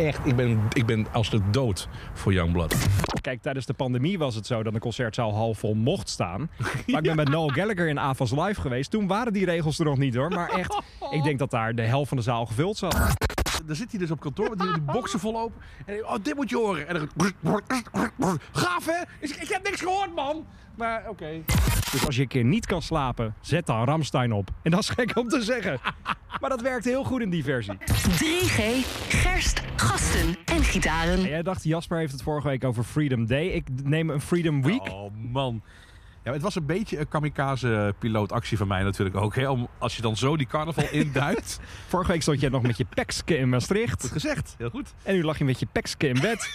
[0.00, 2.76] Echt, ik ben, ik ben als de dood voor Youngblood.
[3.20, 6.40] Kijk, tijdens de pandemie was het zo dat een concertzaal half vol mocht staan.
[6.86, 8.90] Maar ik ben met Noel Gallagher in Avas Live geweest.
[8.90, 10.28] Toen waren die regels er nog niet hoor.
[10.28, 13.23] Maar echt, ik denk dat daar de helft van de zaal gevuld zat.
[13.66, 15.60] Dan zit hij dus op kantoor met die, die boksen vol open.
[15.86, 16.88] En oh, dit moet je horen.
[16.88, 19.02] En dan gaaf hè?
[19.20, 20.46] Ik, ik heb niks gehoord man.
[20.76, 21.42] Maar oké.
[21.92, 24.50] Dus als je een keer niet kan slapen, zet dan Ramstein op.
[24.62, 25.78] En dat is gek om te zeggen.
[26.40, 27.76] Maar dat werkt heel goed in die versie.
[27.80, 28.60] 3G,
[29.08, 31.14] gerst, gasten en gitaren.
[31.14, 33.46] En jij dacht, Jasper heeft het vorige week over Freedom Day.
[33.46, 34.88] Ik neem een Freedom Week.
[34.88, 35.62] Oh man.
[36.24, 39.34] Ja, het was een beetje een kamikaze-pilootactie van mij natuurlijk ook.
[39.34, 39.48] Hè?
[39.48, 41.60] Om, als je dan zo die carnaval induikt.
[41.86, 44.00] Vorige week stond jij nog met je pekske in Maastricht.
[44.00, 44.94] Goed gezegd, heel goed.
[45.02, 46.46] En nu lag je met je pekske in bed.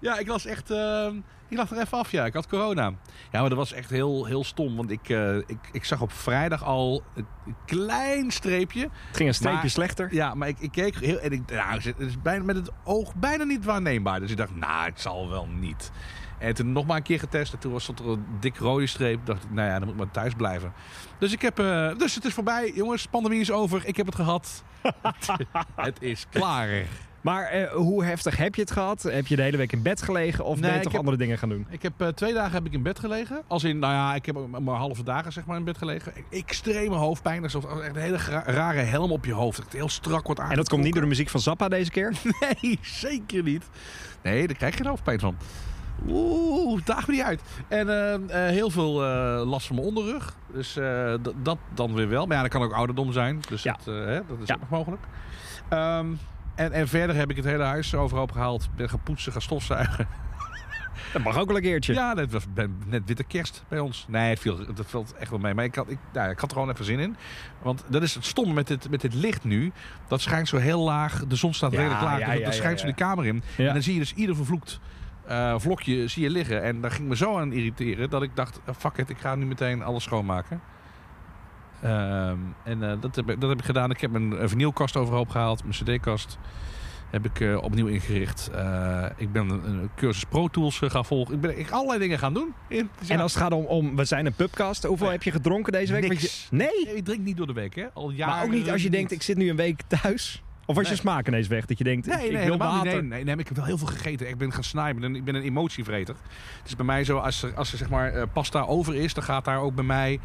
[0.00, 0.70] Ja, ik was echt...
[0.70, 1.08] eh,
[1.48, 2.24] ik lag er even af, ja.
[2.24, 2.92] Ik had corona.
[3.32, 4.76] Ja, maar dat was echt heel, heel stom.
[4.76, 7.26] Want ik, eh, ik, ik zag op vrijdag al een
[7.66, 8.80] klein streepje.
[9.06, 10.14] Het ging een streepje Maar- slechter.
[10.14, 11.18] Ja, maar ik, ik keek heel...
[11.18, 14.20] En ik, nou, het is bijna, met het oog bijna niet waarneembaar.
[14.20, 15.90] Dus ik dacht, nou, het zal wel niet.
[16.38, 17.52] En toen nog maar een keer getest.
[17.52, 19.26] En toen was er een dik rode streep.
[19.26, 20.72] dacht ik, nou ja, dan moet ik maar thuis blijven.
[21.18, 21.58] Dus ik heb...
[21.58, 22.72] eh, dus het is voorbij.
[22.74, 23.80] Jongens, pandemie is over.
[23.84, 24.62] Ik heb het gehad.
[25.76, 26.68] het is klaar.
[27.20, 29.02] Maar eh, hoe heftig heb je het gehad?
[29.02, 31.00] Heb je de hele week in bed gelegen of ben Nee, je ik toch heb-
[31.00, 31.66] andere dingen gaan doen?
[31.70, 33.42] Ik heb eh, twee dagen heb ik in bed gelegen.
[33.46, 36.12] Als in, nou ja, ik heb maar halve dagen zeg maar in bed gelegen.
[36.30, 37.42] Extreme hoofdpijn.
[37.42, 39.56] Alsof echt een hele rare helm op je hoofd.
[39.56, 41.90] Dat het heel strak wordt En dat komt niet door de muziek van Zappa deze
[41.90, 42.12] keer?
[42.62, 43.64] Nee, zeker niet.
[44.22, 45.36] Nee, daar krijg je geen hoofdpijn van.
[46.08, 47.42] Oeh, daag me niet uit.
[47.68, 50.34] En eh, eh, heel veel eh, last van mijn onderrug.
[50.52, 52.26] Dus eh, dat dan weer wel.
[52.26, 53.40] Maar ja, dat kan ook ouderdom zijn.
[53.48, 53.72] Dus Ja.
[53.84, 54.54] dat, hè, dat is Ja.
[54.54, 55.02] ook nog mogelijk.
[55.68, 56.06] Ehm,
[56.54, 58.68] en, en verder heb ik het hele huis overhoop gehaald.
[58.76, 60.06] Ben gaan poetsen, gaan stofzuigen.
[61.12, 61.92] Dat mag ook wel een keertje.
[61.94, 62.44] Ja, het was
[62.86, 64.04] net witte kerst bij ons.
[64.08, 65.54] Nee, het viel, het valt echt wel mee.
[65.54, 67.16] Maar ik had, ik, nou, ik had er gewoon even zin in.
[67.62, 69.72] Want dat is het stomme met dit, met dit licht nu.
[70.08, 71.24] Dat schijnt zo heel laag.
[71.26, 72.18] De zon staat Ja, redelijk laag.
[72.18, 73.42] ja, dus dat ja, schijnt zo de kamer in.
[73.56, 74.80] En dan zie je dus ieder vervloekt
[75.28, 76.62] eh, vlokje zie je liggen.
[76.62, 79.34] En daar ging me zo aan irriteren dat ik dacht, eh, fuck it, ik ga
[79.34, 80.60] nu meteen alles schoonmaken.
[81.82, 83.90] Ehm, en eh, dat, heb ik, dat heb ik gedaan.
[83.90, 85.62] Ik heb mijn vinylkast overhoop gehaald.
[85.64, 86.38] Mijn cd-kast
[87.10, 88.50] heb ik opnieuw ingericht.
[89.16, 91.34] Ik ben een, een cursus Pro Tools gaan volgen.
[91.34, 92.54] Ik ben ik allerlei dingen gaan doen.
[92.68, 95.14] In, En als het gaat om, om we zijn een pubcast, hoeveel Nee.
[95.14, 96.12] heb je gedronken deze week?
[96.20, 96.84] Je- nee?
[96.84, 97.86] Nee, ik drink niet door de week, hè?
[97.94, 98.34] Al jaren.
[98.34, 100.42] Maar ook niet als je denkt, ik zit nu een week thuis.
[100.68, 102.92] Of als je smaak ineens weg, dat je denkt, Nee, ik, nee, ik wil water.
[102.92, 104.28] Nee, nee, nee, maar ik heb wel heel veel gegeten.
[104.28, 105.04] Ik ben gaan snijden.
[105.04, 106.14] en Ik ben een emotievreter.
[106.58, 109.14] Het is bij mij zo, als er, als er zeg maar eh, pasta over is,
[109.14, 110.20] dan gaat daar ook bij mij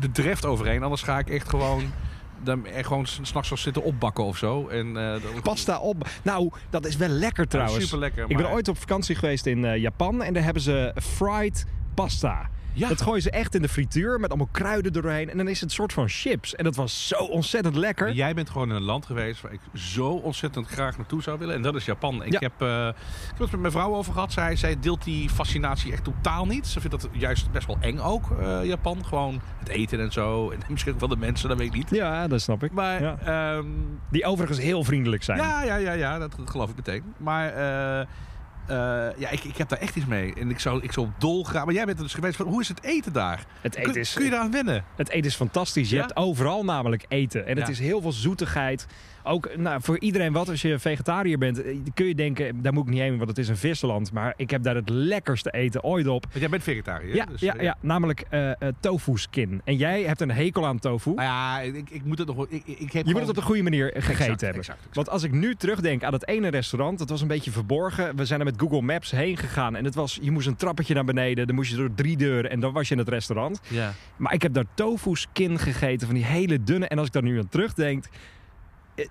[0.00, 0.82] de dreft overheen.
[0.82, 1.82] Anders ga ik echt gewoon,
[2.42, 4.68] dan, er gewoon s- s'nachts wel zitten opbakken of zo.
[4.68, 6.08] En, eh, Pasta op.
[6.22, 7.84] Nou, dat is wel lekker trouwens.
[7.84, 8.24] super lekker.
[8.28, 12.48] Ik ben ooit op vakantie geweest in eh, Japan en daar hebben ze fried pasta.
[12.74, 12.88] Ja.
[12.88, 15.30] Dat gooien ze echt in de frituur met allemaal kruiden doorheen.
[15.30, 16.54] En dan is het een soort van chips.
[16.54, 18.12] En dat was zo ontzettend lekker.
[18.12, 21.54] Jij bent gewoon in een land geweest waar ik zo ontzettend graag naartoe zou willen.
[21.54, 22.24] En dat is Japan.
[22.24, 22.38] Ik, Ja.
[22.38, 24.32] heb, eh, ik heb het met mijn vrouw over gehad.
[24.32, 26.66] Zij, zij deelt die fascinatie echt totaal niet.
[26.66, 29.04] Ze vindt dat juist best wel eng ook, eh, Japan.
[29.04, 30.50] Gewoon het eten en zo.
[30.50, 31.90] En misschien ook wel de mensen, dat weet ik niet.
[31.90, 32.72] Ja, dat snap ik.
[32.72, 33.18] Maar Ja.
[33.24, 33.66] ehm,
[34.10, 35.38] Die overigens heel vriendelijk zijn.
[35.38, 37.02] ja, ja, ja, ja, dat geloof ik meteen.
[37.16, 37.48] Maar
[38.00, 38.06] eh,
[38.66, 38.76] eh,
[39.16, 40.34] ja, ik, ik heb daar echt iets mee.
[40.34, 41.64] En ik zou, ik zou dolgraag...
[41.64, 42.36] Maar jij bent er dus geweest.
[42.36, 43.44] Van, hoe is het eten daar?
[43.60, 44.84] Het Kun, eten is, kun je daaraan wennen?
[44.96, 45.88] het eten is fantastisch.
[45.90, 46.00] Je Ja?
[46.02, 47.46] hebt overal namelijk eten.
[47.46, 48.86] En het is heel veel zoetigheid.
[49.24, 52.84] Ook nou, voor iedereen wat, als je vegetariër bent, eh, kun je denken, daar moet
[52.84, 54.12] ik niet heen, want het is een visland.
[54.12, 56.22] Maar ik heb daar het lekkerste eten ooit op.
[56.24, 57.14] Want jij bent vegetariër.
[57.14, 59.60] Ja, dus, ja, eh, ja, namelijk eh eh, tofu skin.
[59.64, 61.10] En jij hebt een hekel aan tofu.
[61.14, 62.36] Nou ja, ik, ik moet het nog...
[62.36, 64.58] wel- Ik, ik, heb Je moet het op de goede manier gegeten Exact, hebben.
[64.58, 64.94] exact, exact.
[64.94, 68.16] Want als ik nu terugdenk aan dat ene restaurant, dat was een beetje verborgen.
[68.16, 70.94] We zijn er met Google Maps heen gegaan en het was, je moest een trappetje
[70.94, 73.60] naar beneden, dan moest je door drie deuren en dan was je in het restaurant.
[73.68, 73.92] Ja.
[74.16, 76.86] Maar ik heb daar tofu skin gegeten, van die hele dunne.
[76.88, 78.04] En als ik daar nu aan terugdenk,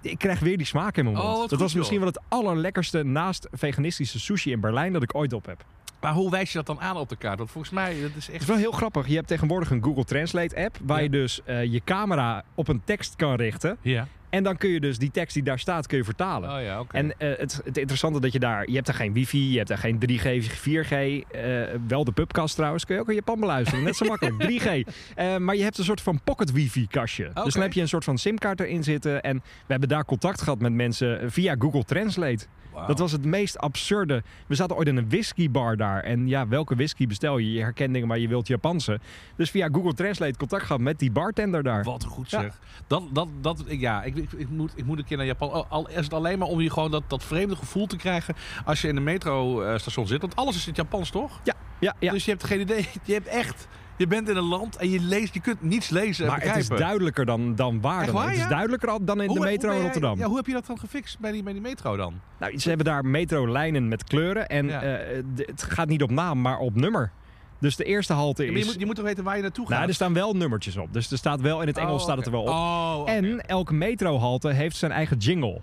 [0.01, 1.49] ik krijg weer die smaak in mijn Oh, mond.
[1.49, 5.45] dat was misschien wel het allerlekkerste naast veganistische sushi in Berlijn dat ik ooit op
[5.45, 5.63] heb.
[6.01, 7.37] Maar hoe wijs je dat dan aan op de kaart?
[7.37, 8.41] Want volgens mij, dat is Het echt...
[8.41, 9.07] is wel heel grappig.
[9.07, 11.03] Je hebt tegenwoordig een Google Translate app waar Ja.
[11.03, 13.77] je dus eh, je camera op een tekst kan richten.
[13.81, 14.07] Ja.
[14.31, 16.51] En dan kun je dus die tekst die daar staat, kun je vertalen.
[16.57, 16.83] Oh ja.
[16.91, 19.67] En eh, het, het interessante dat je daar, je hebt daar geen wifi, je hebt
[19.69, 21.51] daar geen 3G, 4G, eh,
[21.87, 24.93] wel de pubcast trouwens, kun je ook in Japan beluisteren, net zo makkelijk, 3G.
[25.15, 27.31] Eh, maar je hebt een soort van pocket wifi kastje.
[27.43, 30.41] Dus dan heb je een soort van simkaart erin zitten en we hebben daar contact
[30.41, 32.45] gehad met mensen via Google Translate.
[32.87, 34.23] Dat was het meest absurde.
[34.47, 37.51] We zaten ooit in een whiskybar daar en ja, welke whisky bestel je?
[37.51, 38.99] Je herkent dingen, maar je wilt Japanse.
[39.35, 41.83] Dus via Google Translate contact gehad met die bartender daar.
[41.83, 42.41] Wat goed Ja.
[42.41, 42.59] zeg.
[42.87, 45.69] Dat, dat, dat, ja, ik, ik, ik moet, ik moet een keer naar Japan.
[45.69, 48.35] Al- is het alleen maar om je gewoon dat, dat vreemde gevoel te krijgen
[48.65, 50.21] als je in een metrostation zit.
[50.21, 51.39] Want alles is in het Japans, toch?
[51.43, 52.11] Ja, ja, ja.
[52.11, 52.87] Dus je hebt geen idee.
[53.03, 53.67] Je hebt echt...
[53.97, 56.55] Je bent in een land en je leest, je kunt niets lezen en Maar het
[56.57, 58.05] is duidelijker dan, dan waar.
[58.05, 58.15] Dan.
[58.15, 60.17] waar, Het is duidelijker dan in Hoe- de metro in jij- Rotterdam.
[60.17, 62.13] Ja, hoe heb je dat dan gefixt bij die, bij die metro dan?
[62.39, 64.47] Nou, ze hebben daar metrolijnen met kleuren.
[64.47, 64.81] En Ja.
[64.81, 67.11] eh, het gaat niet op naam, maar op nummer.
[67.61, 68.71] Dus de eerste halte Ja, maar je, is...
[68.71, 69.75] moet, je moet toch weten waar je naartoe gaat?
[69.75, 70.93] Nou, er staan wel nummertjes op.
[70.93, 72.47] Dus er staat wel, in het Engels Oh, staat het er wel op.
[72.47, 73.03] Oh.
[73.05, 75.61] En elke metrohalte heeft zijn eigen jingle.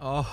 [0.00, 0.26] Oh,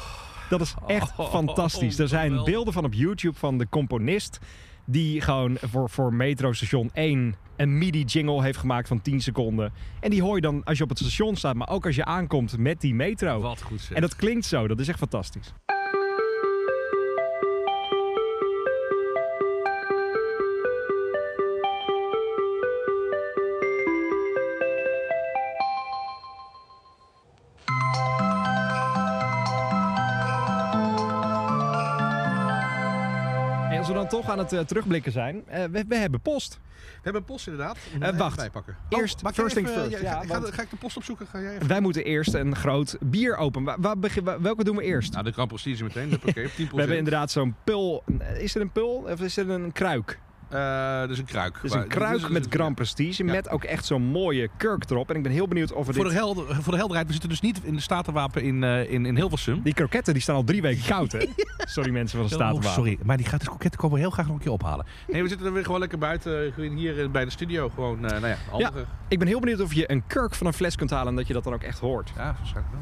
[0.49, 1.99] Dat is echt Oh, fantastisch.
[1.99, 4.39] Er zijn beelden van op YouTube van de componist...
[4.85, 9.73] die gewoon voor, voor metrostation 1 een MIDI-jingle heeft gemaakt van 10 seconden.
[9.99, 11.55] En die hoor je dan als je op het station staat...
[11.55, 13.39] maar ook als je aankomt met die metro.
[13.41, 13.95] wat goed zeg.
[13.95, 14.67] En dat klinkt zo.
[14.67, 15.53] Dat is echt fantastisch.
[34.09, 36.59] Dan toch aan het eh, terugblikken zijn, eh, we, we hebben post.
[36.83, 37.77] We hebben post inderdaad.
[37.99, 38.37] Eh, wacht.
[38.37, 38.75] bijpakken.
[38.89, 39.91] Eerst, maak jij first things first.
[39.91, 41.27] ja, Ja, ga, ga- want- ga ik de post opzoeken?
[41.27, 41.67] Ga jij even...
[41.67, 43.63] Wij moeten eerst een groot bier open.
[43.63, 45.11] Wa- waar begin- welke doen we eerst?
[45.11, 46.13] Nou, de Grand Prestige meteen.
[46.25, 46.55] Oké, 10%.
[46.55, 48.03] we hebben inderdaad zo'n pul.
[48.37, 50.19] Is het een pul of is het een kruik?
[50.53, 51.59] Eh, dus een kruik.
[51.63, 53.23] Maar- een kruik dus- met dus- Grand Prestige.
[53.25, 53.31] Ja.
[53.31, 55.09] Met ook echt zo'n mooie kurk erop.
[55.09, 56.11] En ik ben heel benieuwd of we Voor dit...
[56.13, 59.05] de, helder, voor de helderheid, we zitten dus niet in de Statenwapen in, eh, in,
[59.05, 59.61] in Hilversum.
[59.61, 61.25] Die kroketten die staan al drie weken koud, hè?
[61.57, 62.69] Sorry mensen van de Oh, Statenwapen.
[62.83, 64.85] sorry, maar die gratis kroketten komen we heel graag nog een keer ophalen.
[65.07, 67.69] Nee, we zitten er weer gewoon lekker buiten, eh, gewoon hier bij de studio.
[67.69, 68.85] Gewoon, eh, nou ja, andere.
[69.07, 71.27] Ik ben heel benieuwd of je een kurk van een fles kunt halen en dat
[71.27, 72.11] je dat dan ook echt hoort.
[72.15, 72.81] Ja, waarschijnlijk wel.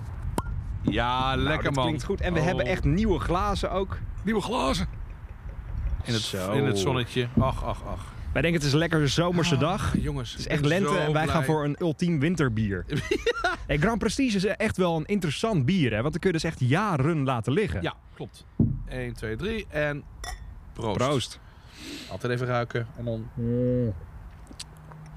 [0.93, 1.83] Ja, lekker Nou, dat man.
[1.85, 2.21] klinkt goed.
[2.21, 2.45] En we Oh.
[2.45, 3.97] hebben echt nieuwe glazen ook.
[4.23, 4.87] nieuwe glazen.
[6.07, 6.51] In het, Zo.
[6.51, 7.27] in het zonnetje.
[7.39, 8.13] Ach, ach, ach.
[8.33, 9.93] Wij denken het is een lekkere zomerse dag.
[9.99, 12.85] Jongens, Het is echt lente en wij gaan voor een ultiem winterbier.
[13.67, 16.01] Hey, Grand Prestige is echt wel een interessant bier, hè?
[16.01, 17.81] Want dan kun je dus echt jaren laten liggen.
[17.81, 18.45] Ja, klopt.
[18.87, 20.03] 1, 2, 3 en
[20.73, 20.97] proost.
[20.97, 21.39] Proost.
[22.09, 23.27] Altijd even ruiken en dan...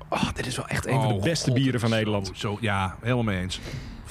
[0.09, 2.31] Oh, dit is wel echt een van de Oh, beste God, bieren van zo, Nederland.
[2.35, 3.61] Zo, ja, helemaal mee eens.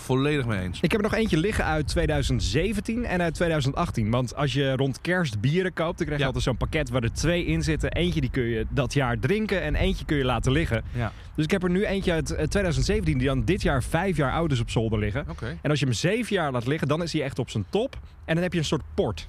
[0.03, 0.79] Volledig mee eens.
[0.81, 4.09] Ik heb er nog eentje liggen uit 2017 en uit 2018.
[4.09, 6.25] Want als je rond kerst bieren koopt, dan krijg je Ja.
[6.25, 7.91] altijd zo'n pakket waar er twee in zitten.
[7.91, 10.83] Eentje die kun je dat jaar drinken en eentje kun je laten liggen.
[10.93, 14.17] Ja, Dus ik heb er nu eentje uit eh, 2017 die dan dit jaar vijf
[14.17, 15.25] jaar oud is op zolder liggen.
[15.61, 17.95] En als je hem zeven jaar laat liggen, dan is hij echt op zijn top.
[18.25, 19.27] En dan heb je een soort port.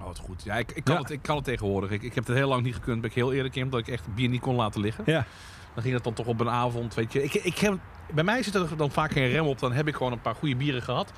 [0.00, 0.42] Oh, wat goed.
[0.44, 1.00] Ja, ik, ik, kan Ja.
[1.00, 1.90] Het, ik kan het tegenwoordig.
[1.90, 3.00] Ik, ik heb het heel lang niet gekund.
[3.00, 5.04] Ben ik heel eerlijk in, omdat ik echt bier niet kon laten liggen.
[5.06, 5.26] Ja.
[5.74, 7.22] Dan ging het dan toch op een avond, weet je.
[7.22, 7.78] Ik, ik heb,
[8.12, 9.58] bij mij zit er dan vaak geen rem op.
[9.58, 11.12] Dan heb ik gewoon een paar goede bieren gehad.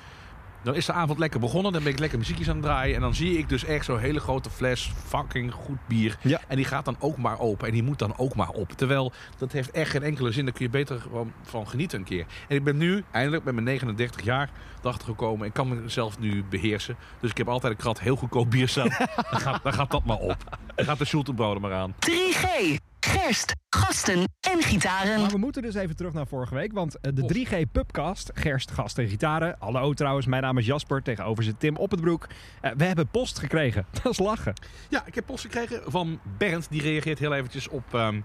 [0.63, 1.71] Dan is de avond lekker begonnen.
[1.71, 2.95] Dan ben ik lekker muziekjes aan het draaien.
[2.95, 6.17] En dan zie ik dus echt zo'n hele grote fles fucking goed bier.
[6.21, 6.41] Ja.
[6.47, 7.67] En die gaat dan ook maar open.
[7.67, 8.71] En die moet dan ook maar op.
[8.71, 10.45] Terwijl dat heeft echt geen enkele zin.
[10.45, 12.25] Daar kun je beter gewoon van genieten een keer.
[12.47, 14.49] En ik ben nu eindelijk met mijn 39 jaar
[14.81, 15.47] erachter gekomen.
[15.47, 16.95] Ik kan mezelf nu beheersen.
[17.19, 18.89] Dus ik heb altijd een krat heel goedkoop bier staan.
[19.31, 20.57] dan, gaat, dan gaat dat maar op.
[20.75, 21.93] Dan gaat de Schultenbroden maar aan.
[22.09, 22.86] 3G.
[23.07, 25.21] Gerst, gasten en gitaren.
[25.21, 26.73] Maar we moeten dus even terug naar vorige week.
[26.73, 27.31] Want eh, de Och.
[27.37, 29.55] 3G Pubcast, Gerst, gast en gitaren.
[29.59, 31.01] Hallo trouwens, mijn naam is Jasper.
[31.01, 32.27] Tegenover zit Tim op het broek.
[32.61, 33.85] Eh, we hebben post gekregen.
[34.03, 34.53] Dat is lachen.
[34.89, 36.67] Ja, ik heb post gekregen van Bernd.
[36.69, 38.21] Die reageert heel eventjes op ehm,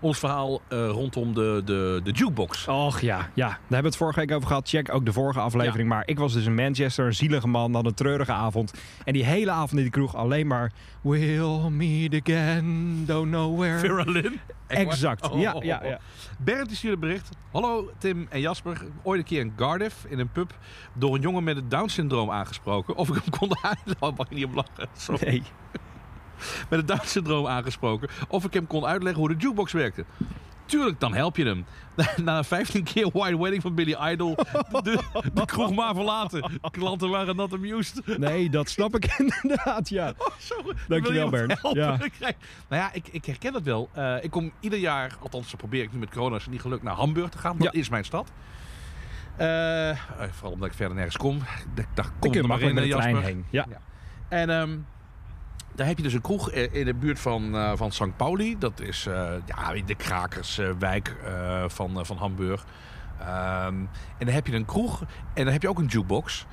[0.00, 2.68] ons verhaal eh, rondom de, de, de jukebox.
[2.68, 4.68] Och ja, ja, daar hebben we het vorige week over gehad.
[4.68, 5.88] Check ook de vorige aflevering.
[5.88, 8.72] Maar ik was dus in Manchester, een zielige man, had een treurige avond.
[9.04, 10.72] En die hele avond in die kroeg alleen maar...
[11.02, 13.78] We'll meet again, don't know where.
[13.78, 14.40] Vera Lynn.
[14.66, 15.88] Exact, Oh, ja, oh, ja, oh.
[15.88, 15.98] ja.
[16.38, 17.28] Bernd die stuurde bericht.
[17.52, 18.84] Hallo Tim en Jasper.
[19.02, 20.58] Ooit een keer in Cardiff in een pub
[20.92, 22.96] door een jongen met het Down-syndroom aangesproken.
[22.96, 23.50] Of ik hem kon.
[24.00, 24.88] Oh, mag je niet op lachen.
[24.96, 25.28] Sorry.
[25.28, 25.42] Nee.
[26.68, 28.08] Met het Down-syndroom aangesproken.
[28.28, 30.04] Of ik hem kon uitleggen hoe de jukebox werkte.
[30.66, 31.64] Tuurlijk, dan help je hem.
[32.24, 34.34] Na 15 keer White Wedding van Billy Idol
[34.82, 34.98] de,
[35.34, 36.50] de kroeg maar verlaten.
[36.70, 38.18] Klanten waren not amused.
[38.18, 39.04] Nee, dat snap ik
[39.42, 40.12] inderdaad, ja.
[40.18, 40.26] Oh.
[40.88, 41.58] Dankjewel, Bernd.
[41.72, 41.92] Ja.
[42.02, 42.12] Ik
[42.68, 43.88] Nou ja, ik, ik herken dat wel.
[43.92, 46.82] Eh, ik kom ieder jaar, althans dat probeer ik nu met corona, is niet gelukt,
[46.82, 47.56] naar Hamburg te gaan.
[47.58, 47.80] Dat Ja.
[47.80, 48.32] is mijn stad.
[49.36, 49.96] Eh, eh,
[50.30, 51.36] vooral omdat ik verder nergens kom.
[51.76, 53.28] Ik dacht, Ik kom kun er maar in, met de trein Jasper.
[53.30, 53.44] heen.
[53.50, 53.66] Ja.
[53.70, 53.78] Ja.
[54.28, 54.76] En ehm,
[55.74, 58.16] daar heb je dus een kroeg in de buurt van, eh, van St.
[58.16, 58.58] Pauli.
[58.58, 62.64] Dat is eh, ja, de krakerswijk eh, van, van Hamburg.
[63.20, 63.74] Ehm,
[64.18, 65.00] en dan heb je een kroeg
[65.34, 66.46] en dan heb je ook een jukebox.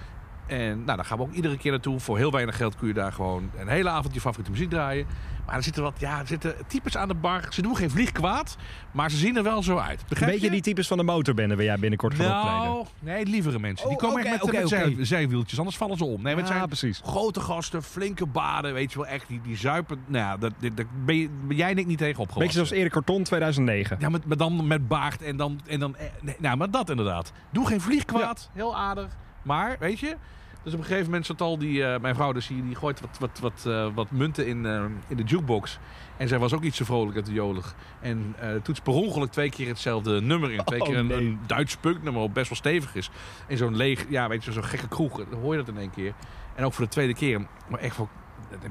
[0.50, 2.00] En nou, daar gaan we ook iedere keer naartoe.
[2.00, 5.08] Voor heel weinig geld kun je daar gewoon een hele avond je favoriete muziek draaien.
[5.46, 7.46] Maar er zitten wat, ja, er zitten types aan de bar.
[7.50, 8.58] Ze doen geen vlieg kwaad,
[8.92, 10.00] maar ze zien er wel zo uit.
[10.02, 10.52] Een Begrijp beetje je?
[10.52, 12.62] die types van de motorbende waar jij binnenkort gaat optreden.
[12.74, 13.88] Nou, nee, lievere mensen.
[13.90, 14.76] die Oh, komen echt met, oké, met oké.
[14.96, 16.22] zij- zijwieltjes, anders vallen ze om.
[16.22, 17.02] Nee, met ja, zijn precies.
[17.04, 20.00] grote gasten, flinke baden, weet je wel, echt, die, die zuipen.
[20.06, 22.40] Nou ja, dat, dat, dat ben, je, ben jij en ik niet tegen opgewassen.
[22.40, 23.98] Beetje zoals Erik Carton 2009.
[24.00, 25.60] Ja, met, met dan met baard en dan...
[25.68, 27.32] En dan eh, nee, nou, maar dat inderdaad.
[27.52, 29.08] Doe geen vlieg kwaad, heel aardig.
[29.42, 30.16] Maar, weet je,
[30.64, 33.02] Dus op een gegeven moment zat al die, eh, mijn vrouw, dus die, die gooit
[33.02, 35.80] wat, wat, wat, eh, wat munten in, eh, in de jukebox.
[36.18, 37.76] En zij was ook iets te vrolijk en te jolig.
[38.02, 40.64] En toetst per ongeluk twee keer hetzelfde nummer in.
[40.64, 41.18] Twee Oh, keer een, nee.
[41.18, 43.10] een Duits punknummer, wat best wel stevig is.
[43.48, 45.26] In zo'n leeg, ja, weet je, zo'n gekke kroeg.
[45.30, 46.14] Dan hoor je dat in één keer.
[46.56, 47.48] En ook voor de tweede keer.
[47.68, 48.04] Maar echt de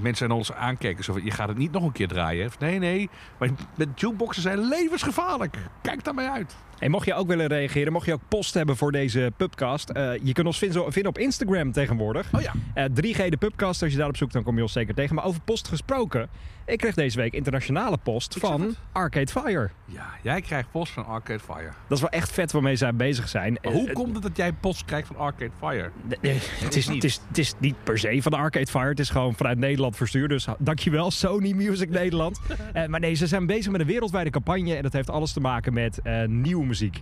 [0.00, 1.04] mensen aan ons aankijken.
[1.04, 2.50] Zo van, je gaat het niet nog een keer draaien.
[2.58, 2.66] hè?
[2.66, 3.08] Nee, nee.
[3.38, 5.56] Maar met jukeboxen zijn levensgevaarlijk.
[5.82, 6.56] Kijk daar maar uit.
[6.78, 9.90] En mocht je ook willen reageren, mocht je ook post hebben voor deze pubcast.
[9.90, 12.28] eh, je kunt ons vinden, op Instagram tegenwoordig.
[12.34, 12.52] Oh ja.
[12.74, 15.14] Eh 3G de pubcast, als je daarop zoekt, dan kom je ons zeker tegen.
[15.14, 16.28] Maar over post gesproken,
[16.66, 18.74] ik kreeg deze week internationale post Ik van.
[18.92, 19.70] Arcade Fire.
[19.84, 21.70] Ja, jij krijgt post van Arcade Fire.
[21.88, 23.52] Dat is wel echt vet waarmee zij bezig zijn.
[23.52, 25.90] Maar Eh, hoe komt het dat jij post krijgt van Arcade Fire?
[26.20, 27.02] Nee, het, is, niet.
[27.02, 28.88] het, is, het is niet per se van de Arcade Fire.
[28.88, 30.30] Het is gewoon vanuit Nederland verstuurd.
[30.30, 32.40] Dus dankjewel Sony Music Nederland.
[32.72, 34.74] Eh, maar nee, ze zijn bezig met een wereldwijde campagne.
[34.74, 37.00] En dat heeft alles te maken met eh, nieuwe muziek.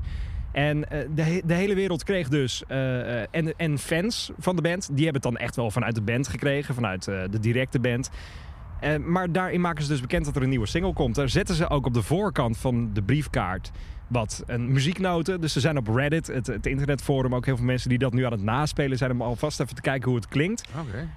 [0.53, 2.63] En eh, de, de hele wereld kreeg dus...
[2.69, 5.95] eh, eh, en, en fans van de band, die hebben het dan echt wel vanuit
[5.95, 6.75] de band gekregen.
[6.75, 8.11] Vanuit eh, de directe band.
[8.81, 11.15] Eh, maar daarin maken ze dus bekend dat er een nieuwe single komt.
[11.15, 13.71] Daar zetten ze ook op de voorkant van de briefkaart
[14.07, 15.41] wat een muzieknoten.
[15.41, 18.25] Dus ze zijn op Reddit, het, het internetforum, ook heel veel mensen die dat nu
[18.25, 20.63] aan het naspelen zijn om alvast even te kijken hoe het klinkt.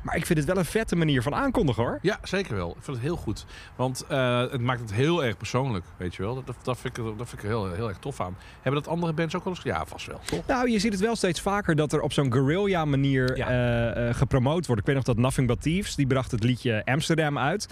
[0.02, 2.00] Maar ik vind het wel een vette manier van aankondigen hoor.
[2.02, 2.70] Ja, zeker wel.
[2.70, 3.46] Ik vind het heel goed.
[3.76, 6.44] Want eh, het maakt het heel erg persoonlijk, weet je wel.
[6.44, 8.36] Dat, dat, vind ik, er- dat vind ik er heel, heel erg tof aan.
[8.62, 9.64] Hebben dat andere bands ook wel eens?
[9.64, 10.46] Ja, vast wel, toch?
[10.48, 13.48] Nou, je ziet het wel steeds vaker dat er op zo'n guerrilla manier Ja.
[13.48, 14.82] eh, eh, gepromoot wordt.
[14.82, 17.68] Ik weet nog dat Nothing But Thieves, die bracht het liedje Amsterdam uit.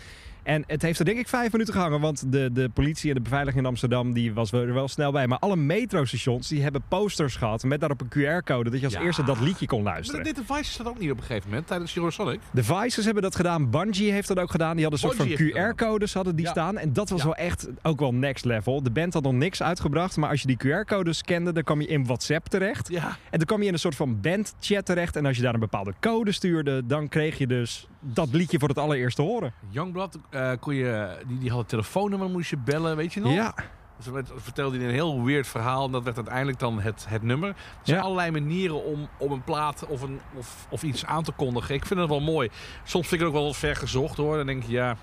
[0.48, 3.22] En het heeft er denk ik vijf minuten gehangen, want de, de politie en de
[3.22, 5.28] beveiliging in Amsterdam die was er wel snel bij.
[5.28, 9.02] Maar alle metrostations die hebben posters gehad met daarop een QR-code dat je als Ja.
[9.02, 10.24] eerste dat liedje kon Maar luisteren.
[10.24, 12.40] dit device staat ook niet op een gegeven moment tijdens Eurosonic.
[12.52, 13.70] De Vices hebben dat gedaan.
[13.70, 14.76] Bungie heeft dat ook gedaan.
[14.76, 15.62] Die hadden een soort Bungie van.
[15.76, 16.52] QR-codes hadden die Ja.
[16.52, 16.78] staan.
[16.78, 17.26] En dat was Ja.
[17.26, 18.84] wel echt ook wel next level.
[18.84, 20.18] De band had nog niks uitgebracht.
[20.18, 22.90] Maar als je die QR-codes scande, dan kwam je in WhatsApp terecht.
[22.90, 23.08] Ja.
[23.30, 25.16] En dan kwam je in een soort van bandchat terecht.
[25.16, 28.70] En als je daar een bepaalde code stuurde, dan kreeg je dus dat liedje voor
[28.70, 29.54] het allereerst te horen.
[29.70, 33.34] Youngblood, eh kon je, die, die had een telefoonnummer, moest je bellen, weet je nog?
[33.34, 33.54] Ja,
[33.98, 35.86] Dus werd- vertelde hij een heel weird verhaal.
[35.86, 37.50] En dat werd uiteindelijk dan het, het nummer.
[37.50, 38.04] Er zijn Ja.
[38.04, 41.76] allerlei manieren om, om een plaat of, een, of, of iets aan te kondigen.
[41.76, 42.50] Ik vind het wel mooi.
[42.84, 44.38] Soms vind ik het ook wel wat ver gezocht hoor.
[44.38, 44.96] Dan denk je ja.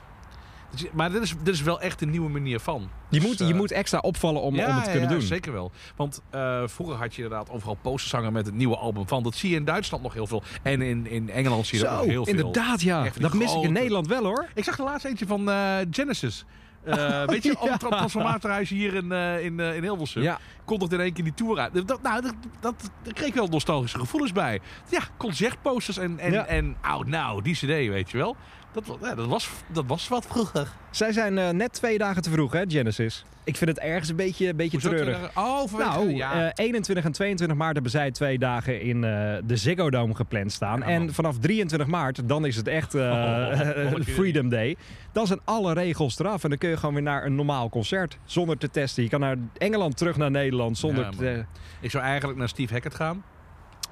[0.74, 2.88] Dus- Maar dit is, dit is wel echt een nieuwe manier van.
[3.08, 5.14] je, Dus, moet, eh, je moet extra opvallen om, ja, om het te kunnen ja,
[5.14, 5.24] doen.
[5.24, 5.72] zeker wel.
[5.96, 9.22] Want eh, vroeger had je inderdaad overal posters hangen met het nieuwe album van.
[9.22, 10.42] Dat zie je in Duitsland nog heel veel.
[10.62, 12.34] En in, in Engeland zie je dat nog heel veel.
[12.34, 13.06] inderdaad ja.
[13.18, 14.48] Dat mis ik in Nederland wel hoor.
[14.54, 16.44] Ik zag de laatste eentje van eh, Genesis.
[16.84, 17.76] Eh, weet je, het ja.
[17.76, 20.22] transformatorhuis hier in, eh, in, eh, in Hilversum.
[20.22, 20.38] Ja.
[20.64, 21.88] Kondigt in één keer die tour uit.
[21.88, 24.60] Dat, nou, dat, dat, daar kreeg wel nostalgische gevoelens bij.
[24.90, 26.46] Ja, concertposters en, en, Ja.
[26.46, 28.36] en Out Now, die cd, weet je wel.
[28.74, 30.68] Dat, wa- ja, dat, was, dat was wat vroeger.
[30.90, 33.24] Zij zijn eh, net twee dagen te vroeg hè, Genesis.
[33.44, 35.16] Ik vind het ergens een beetje, een beetje Hoezo treurig.
[35.16, 35.52] twee dagen?
[35.72, 35.78] Oh.
[35.78, 36.44] Nou, ja.
[36.52, 39.10] eh, 21 en 22 maart hebben zij twee dagen in eh,
[39.44, 40.78] de Ziggo Dome gepland staan.
[40.80, 44.76] Ja, en vanaf 23 maart, dan is het echt eh, Oh, oh, Freedom Day.
[45.12, 48.18] Dan zijn alle regels eraf en dan kun je gewoon weer naar een normaal concert.
[48.24, 49.02] Zonder te testen.
[49.02, 51.44] Je kan naar Engeland terug naar Nederland zonder Ja, te...
[51.80, 53.24] Ik zou eigenlijk naar Steve Hackett gaan.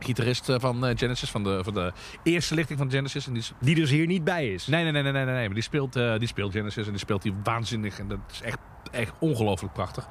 [0.03, 1.93] Gitarist eh, van eh, Genesis, van de, van de
[2.23, 3.27] eerste lichting van Genesis.
[3.27, 4.67] En die is Die dus hier niet bij is.
[4.67, 5.45] Nee, nee, nee, nee, nee, nee, nee.
[5.45, 7.99] Maar die speelt, eh, die speelt Genesis en die speelt die waanzinnig.
[7.99, 8.59] En dat is echt,
[8.91, 10.07] echt ongelooflijk prachtig.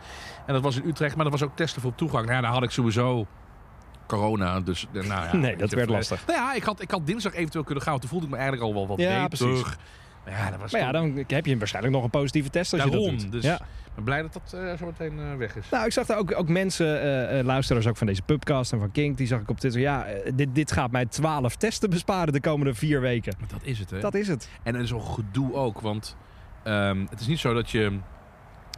[0.45, 2.23] En dat was in Utrecht, maar dat was ook testen voor toegang.
[2.23, 3.27] Nou ja, daar had ik sowieso
[4.07, 4.59] corona.
[4.59, 6.25] Dus, nou ja, Nee, dat werd lastig.
[6.27, 7.99] Nou ja, ik had, ik had dinsdag eventueel kunnen gaan.
[7.99, 9.47] Toen voelde ik me eigenlijk al wel wat Ja, beter.
[9.47, 9.75] precies.
[10.25, 12.73] Maar ja, dat was Maar ja, toch- dan heb je waarschijnlijk nog een positieve test
[12.73, 13.31] als je dat doet.
[13.31, 13.55] Dus Ja.
[13.55, 15.69] ik ben blij dat dat eh, zo meteen eh, weg is.
[15.69, 18.91] Nou, ik zag daar ook, ook mensen, eh, luisteraars ook van deze pubcast en van
[18.91, 19.81] Kink, die zag ik op Twitter.
[19.81, 23.33] Ja, dit, dit gaat mij 12 testen besparen de komende vier weken.
[23.39, 23.99] Maar dat is het, hè?
[23.99, 24.49] Dat is het.
[24.63, 26.15] En er is ook gedoe ook, want
[26.63, 27.97] ehm, het is niet zo dat je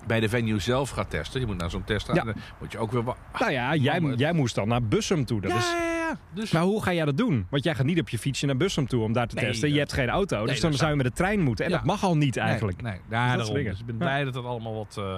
[0.07, 1.39] bij de venue zelf gaat testen.
[1.39, 2.15] Je moet naar zo'n test gaan.
[2.15, 2.23] Ja.
[2.23, 3.03] Dan moet je ook weer...
[3.39, 5.41] Nou ja, jij, maar het- jij moest dan naar Bussum toe.
[5.41, 6.17] Dat ja, is, ja, ja.
[6.33, 7.47] Dus, maar hoe ga jij dat doen?
[7.49, 9.71] Want jij gaat niet op je fietsje naar Bussum toe om daar te Nee, testen.
[9.73, 11.65] Je hebt geen auto, dus dan zou- je met de trein moeten.
[11.65, 12.81] En dat mag al niet eigenlijk.
[12.81, 12.99] Nee, nee.
[13.01, 13.53] Dus daarom.
[13.53, 13.71] dingen.
[13.71, 15.17] Dus ik ben blij dat het allemaal wat eh,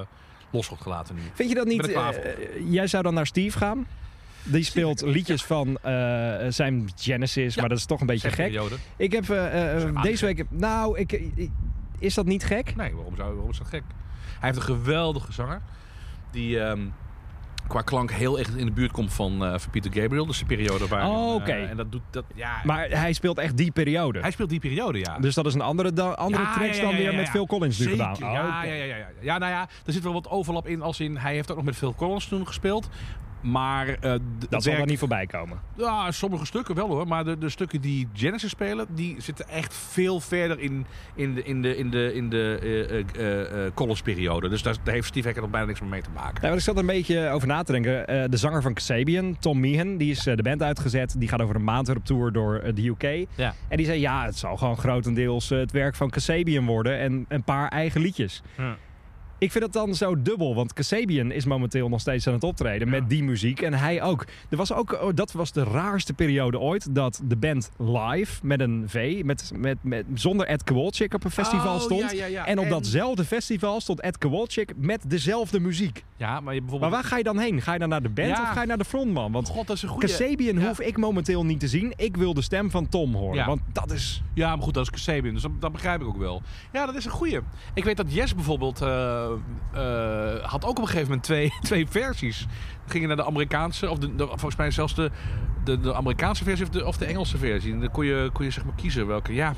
[0.50, 1.22] los wordt gelaten nu.
[1.34, 1.92] Vind je dat niet?
[1.92, 2.14] Voor.
[2.70, 3.88] jij zou dan naar Steve gaan?
[4.44, 5.92] Die speelt liedjes van eh,
[6.50, 8.46] zijn Genesis, maar dat is toch een beetje gek.
[8.46, 8.76] periode.
[8.98, 9.26] Ik heb
[10.02, 10.46] deze week...
[10.50, 11.50] Nou, ik, ik-
[12.00, 12.76] is dat niet gek?
[12.76, 13.84] Nee, waarom, zou, waarom is dat gek?
[14.46, 15.62] Hij heeft een geweldige zanger.
[16.32, 16.88] Die ehm,
[17.68, 20.26] qua klank heel echt in de buurt komt van, eh van Peter Gabriel.
[20.26, 21.10] Dus de periode waar...
[21.10, 21.52] Oh, oké.
[21.52, 22.02] en dat doet...
[22.10, 24.20] Dat, ja, Maar hij speelt echt die periode.
[24.20, 25.20] hij speelt die periode, ja.
[25.20, 27.32] Dus dat is een andere, andere Ja, tracks ja, ja, dan weer ja, met ja.
[27.32, 28.32] Phil Collins nu Zeker, gedaan.
[28.34, 28.66] Ja, Oh, oké.
[28.68, 29.08] ja, ja, ja, ja.
[29.22, 31.18] ja, nou ja, er zit wel wat overlap in als in...
[31.18, 32.90] Hij heeft ook nog met Phil Collins toen gespeeld.
[33.46, 34.14] Maar eh,
[34.50, 35.60] Dat zal er niet voorbij komen.
[35.78, 37.08] Ja, sommige stukken wel hoor.
[37.08, 40.86] Maar de, de stukken die Genesis spelen, die zitten echt veel verder in,
[41.16, 42.60] in de, in de, in de, in de
[43.18, 44.50] eh, eh, Collins-periode.
[44.50, 46.34] Dus daar, daar heeft Steve Hackett nog bijna niks meer mee te maken.
[46.34, 48.32] Nou, want ik zat er een beetje over na te denken.
[48.32, 51.16] De zanger van Kasabian, Tom Meehan, die is de band uitgezet.
[51.18, 53.28] Die gaat over een maand weer op tour door de UK.
[53.36, 53.54] Ja.
[53.68, 57.00] En die zei, ja, het zal gewoon grotendeels het werk van Kasabian worden.
[57.00, 58.42] En een paar eigen liedjes.
[58.58, 58.78] Ja.
[59.38, 62.90] Ik vind het dan zo dubbel, want Kasabian is momenteel nog steeds aan het optreden
[62.90, 63.62] met die muziek.
[63.62, 64.26] En hij ook.
[64.50, 68.60] Er was ook oh, dat was de raarste periode ooit dat de band live met
[68.60, 72.02] een V, met, met, met, zonder Ed Kowalczyk op een festival Oh, stond.
[72.02, 72.46] ja, ja, ja.
[72.46, 76.04] En op En- datzelfde festival stond Ed Kowalczyk met dezelfde muziek.
[76.18, 76.92] Ja, maar je Maar bijvoorbeeld...
[76.92, 77.62] waar ga je dan heen?
[77.62, 79.32] Ga je dan naar de band of ga je naar de frontman?
[79.32, 80.08] Want God, dat is een goede...
[80.08, 81.94] Kasabian hoef ik momenteel niet te zien.
[81.96, 83.36] Ik wil de stem van Tom horen.
[83.36, 83.46] Ja.
[83.46, 84.22] Want dat is...
[84.34, 86.42] Ja, maar goed, dat is Kasabian, dus dat, dat begrijp ik ook wel.
[86.74, 87.40] Ja, dat is een goeie.
[87.74, 89.25] Ik weet dat Yes bijvoorbeeld eh,
[89.74, 92.46] eh, had ook op een gegeven moment twee, twee versies.
[92.88, 95.12] Gingen naar de Amerikaanse, of de, de- volgens mij zelfs de,
[95.64, 97.74] de, de Amerikaanse versie of de, of de Engelse versie.
[97.74, 99.34] En dan kon je, kon je zeg maar kiezen welke.
[99.34, 99.54] Ja,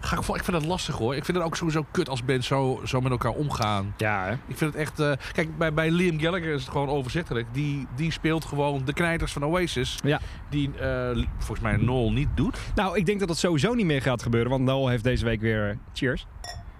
[0.00, 1.14] ga ik, ik vind dat lastig hoor.
[1.16, 3.94] Ik vind het ook sowieso kut als bands zo, zo met elkaar omgaan.
[3.96, 4.32] Ja, hè?
[4.32, 5.00] Ik vind het echt...
[5.00, 7.46] eh, kijk, bij, bij Liam Gallagher is het gewoon overzichtelijk.
[7.52, 9.98] Die, die speelt gewoon de knijters van Oasis.
[10.04, 10.20] Ja.
[10.50, 12.58] Die eh, volgens mij Noel niet doet.
[12.74, 14.50] Nou, ik denk dat dat sowieso niet meer gaat gebeuren.
[14.50, 15.78] Want Noel heeft deze week weer...
[15.92, 16.26] Cheers.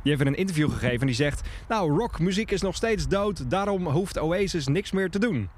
[0.04, 1.48] Die heeft een interview gegeven en die zegt...
[1.68, 3.50] Nou, rockmuziek is nog steeds dood.
[3.50, 5.48] Daarom hoeft Oasis niks meer te doen.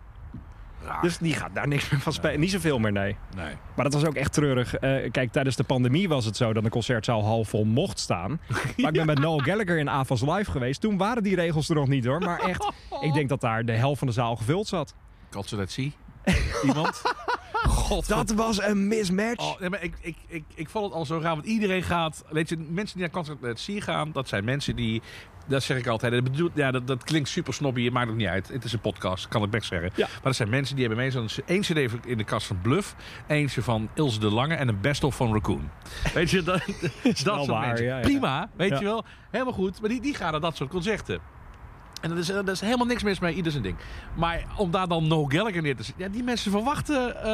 [0.86, 1.02] Raar.
[1.02, 2.40] Dus die gaat daar niks meer van spelen.
[2.40, 3.16] Niet zoveel meer, nee.
[3.36, 3.54] nee.
[3.74, 4.74] Maar dat was ook echt treurig.
[4.74, 8.30] Eh, kijk, tijdens de pandemie was het zo dat een concertzaal half vol mocht staan.
[8.76, 10.80] Maar ik ben met Noel Gallagher in AFAS Live geweest.
[10.80, 12.18] Toen waren die regels er nog niet hoor.
[12.18, 14.94] Maar echt, ik denk dat daar de helft van de zaal gevuld zat.
[15.28, 15.92] Kan ze dat zien?
[16.64, 17.02] Iemand?
[17.86, 18.08] God.
[18.08, 19.42] Dat was een mismatch.
[19.54, 22.24] Oh, nee, maar ik, ik, ik, ik vond het al zo raar, want iedereen gaat...
[22.30, 25.02] Weet je, mensen die naar Concert Sea gaan, dat zijn mensen die...
[25.48, 26.12] Dat zeg ik altijd.
[26.12, 28.48] Dat, bedoel, ja, dat, dat klinkt super snobby, het maakt ook niet uit.
[28.48, 29.90] Het is een podcast, kan ik best zeggen.
[29.94, 30.06] Ja.
[30.12, 32.94] Maar dat zijn mensen die hebben meestal één cd in de kast van Bluff,
[33.26, 35.70] eentje van Ilse de Lange en een best-of van Raccoon.
[36.14, 36.62] Weet je, dat,
[37.02, 37.86] dat wel soort waar, mensen.
[37.86, 38.02] ja, ja.
[38.02, 38.78] Prima, weet Ja.
[38.78, 39.04] je wel.
[39.30, 39.80] Helemaal goed.
[39.80, 41.20] Maar die, die gaan naar dat soort concerten.
[42.10, 43.76] En dat is, dat is helemaal niks mis mee, ieder zijn ding.
[44.14, 46.04] Maar om daar dan No Gallagher neer te zetten...
[46.04, 47.26] Ja, die mensen verwachten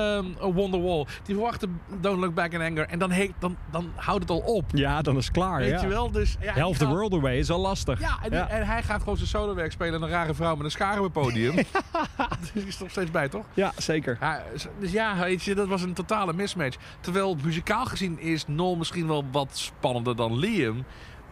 [0.42, 1.06] a Wonderwall.
[1.24, 2.86] Die verwachten Don't Look Back in Anger.
[2.88, 4.64] En dan, he- dan, dan houdt het al op.
[4.72, 5.58] Ja, dan is het klaar.
[5.58, 5.80] Weet ja.
[5.80, 6.10] je wel?
[6.10, 8.00] Dus, ja, Half the gaat- world away is al lastig.
[8.00, 9.94] Ja en, en hij gaat gewoon zijn solowerk spelen.
[9.94, 11.54] En een rare vrouw met een schaar op het podium.
[12.52, 13.44] Die is er nog steeds bij, toch?
[13.54, 14.16] Ja, zeker.
[14.20, 14.42] Ja,
[14.80, 16.76] dus ja, weet je, dat was een totale mismatch.
[17.00, 20.84] Terwijl muzikaal gezien is Noel misschien wel wat spannender dan Liam.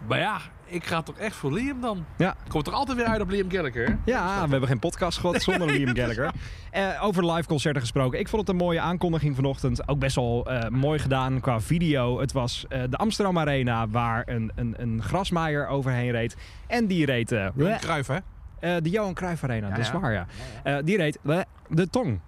[0.07, 0.39] Maar ja,
[0.71, 2.05] ik ga toch echt voor Liam dan.
[2.17, 2.35] Ja.
[2.49, 3.99] Komt er altijd weer uit op Liam Gallagher.
[4.05, 6.33] Ja, we hebben geen podcast gehad zonder Liam Gallagher.
[6.71, 8.19] Eh, over live concerten gesproken.
[8.19, 9.89] Ik vond het een mooie aankondiging vanochtend.
[9.89, 12.21] Ook best wel eh, mooi gedaan qua video.
[12.21, 16.37] Het was eh, de Amsterdam Arena waar een, een, een grasmaaier overheen reed.
[16.67, 17.31] En die reed...
[17.31, 18.19] Johan Cruijff, hè?
[18.81, 20.01] de Johan Cruijff Arena, dat is ja.
[20.01, 20.27] waar
[20.65, 20.83] ja.
[20.83, 21.19] Die reed
[21.69, 22.21] de tong.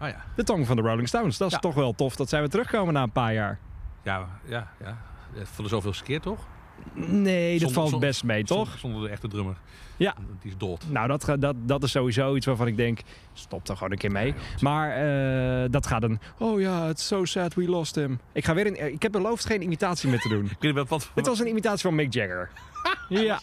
[0.00, 0.24] Oh ja.
[0.36, 1.36] De tong van de Rolling Stones.
[1.36, 3.58] Dat is toch wel tof dat zij weer terugkomen na een paar jaar.
[4.02, 4.96] Ja, ja, ja.
[5.42, 6.46] Voor de zoveelste keer, toch?
[6.94, 8.58] Nee, dat valt zonder- best mee, toch?
[8.58, 9.56] Zonder, zonder de echte drummer.
[9.96, 10.14] Ja.
[10.40, 10.84] Die is dood.
[10.88, 13.00] Nou, dat, dat, dat is sowieso iets waarvan ik denk,
[13.32, 14.34] stop er gewoon een keer mee.
[14.60, 18.20] Maar eh, dat gaat een, oh ja, it's so sad we lost him.
[18.32, 20.50] Ik, ga weer in, ik heb beloofd geen imitatie meer te doen.
[20.60, 20.88] Ik wat...
[20.88, 22.50] wat Dit was een imitatie van Mick Jagger.
[23.08, 23.40] ja.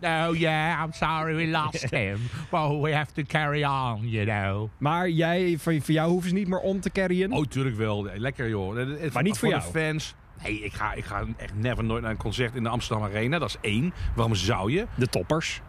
[0.00, 2.18] No, yeah, I'm sorry we lost him.
[2.50, 4.68] Well, we have to carry on, you know.
[4.78, 7.32] Maar jij, voor, voor jou hoeven ze niet meer om te carryen.
[7.32, 8.08] Oh, tuurlijk wel.
[8.16, 8.74] Lekker, joh.
[9.12, 9.70] Maar niet voor de jou?
[9.70, 10.14] fans.
[10.42, 13.38] Nee, ik ga, ik ga echt never nooit naar een concert in de Amsterdam Arena.
[13.38, 13.94] Dat is één.
[14.14, 14.86] Waarom zou je?
[14.94, 15.60] De toppers.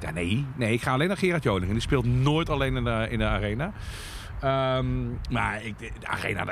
[0.00, 0.46] Ja, nee.
[0.56, 1.72] Nee, ik ga alleen naar Gerard Joling.
[1.72, 3.72] Die speelt nooit alleen in de, in de Arena.
[4.40, 6.46] Ehm, maar ik, de Arena,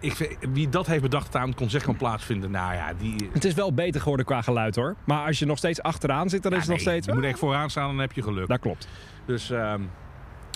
[0.00, 2.50] ik, wie dat heeft bedacht dat daar een concert kan plaatsvinden.
[2.50, 3.30] Nou ja, die...
[3.32, 4.96] Het is wel beter geworden qua geluid hoor.
[5.04, 7.06] Maar als je nog steeds achteraan zit, dan is het nog steeds...
[7.06, 8.48] Je moet echt vooraan staan, dan heb je geluk.
[8.48, 8.88] Dat klopt.
[9.26, 9.82] Dus ehm,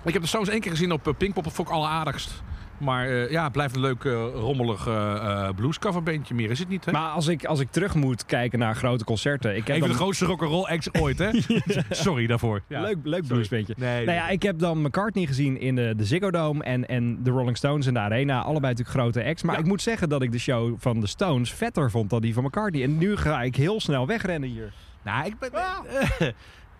[0.04, 1.44] ik heb de Stones één keer gezien op eh, Pinkpop.
[1.44, 2.42] Dat vond ik alleraardigst.
[2.78, 6.34] Maar eh, ja, het blijft een leuk, eh, rommelig eh bluescoverbandje.
[6.34, 6.92] Meer is het niet, hè?
[6.92, 9.50] Maar als ik, als ik terug moet kijken naar grote concerten...
[9.50, 9.88] Ik heb Even dan...
[9.88, 11.30] de grootste rock'n'roll acts ooit, hè?
[11.90, 12.62] Sorry daarvoor.
[12.66, 12.80] Ja.
[12.80, 13.74] Leuk, leuk bluesbandje.
[13.78, 17.22] Nee, Nou ja, ik heb dan McCartney gezien in de, de Ziggo Dome en, en
[17.22, 18.40] de Rolling Stones in de Arena.
[18.42, 19.42] Allebei natuurlijk grote acts.
[19.42, 19.60] Maar Ja.
[19.60, 22.44] ik moet zeggen dat ik de show van de Stones vetter vond dan die van
[22.44, 22.82] McCartney.
[22.82, 24.72] En nu ga ik heel snel wegrennen hier.
[25.04, 25.52] Nou, ik ben...
[25.52, 26.18] eh,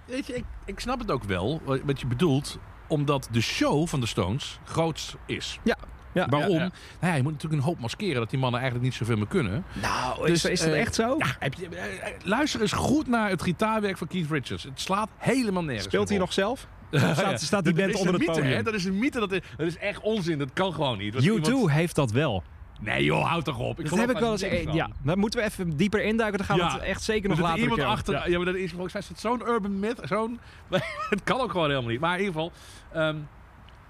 [0.07, 2.59] weet je, ik, ik snap het ook wel, wat je bedoelt.
[2.89, 5.59] Omdat de show van de Stones groots is.
[5.65, 5.77] Ja.
[6.15, 6.51] Ja, Waarom?
[6.51, 6.71] ja, Nou
[7.01, 9.65] ja, je moet natuurlijk een hoop maskeren dat die mannen eigenlijk niet zoveel meer kunnen.
[9.83, 11.15] Nou, Dus, is, is dat eh, echt zo?
[11.19, 14.63] Ja, heb je, eh, eh, luister eens goed naar het gitaarwerk van Keith Richards.
[14.65, 16.67] Het slaat helemaal nergens Speelt hij nog zelf?
[16.91, 18.57] staat- staat die Dat band is onder een het mythe, podium?
[18.57, 18.63] Hè?
[18.63, 19.21] Dat is een mythe.
[19.21, 20.39] Dat is, dat is echt onzin.
[20.39, 21.15] Dat kan gewoon niet.
[21.15, 22.43] U2 iemand- heeft dat wel.
[22.79, 23.81] Nee joh, houd toch op.
[23.81, 24.65] Ik Dat heb ik wel eens...
[24.65, 24.75] van.
[24.75, 26.39] Ja, daar moeten we even dieper induiken.
[26.39, 28.31] Dan gaan we het echt zeker Er nog later iemand achter.
[28.31, 28.37] Ja.
[28.37, 30.01] maar dat is volgens mij zo'n urban myth.
[30.03, 30.41] Zo'n,
[31.11, 32.01] het kan ook gewoon helemaal niet.
[32.01, 32.53] Maar in ieder geval.
[32.93, 33.17] ehm,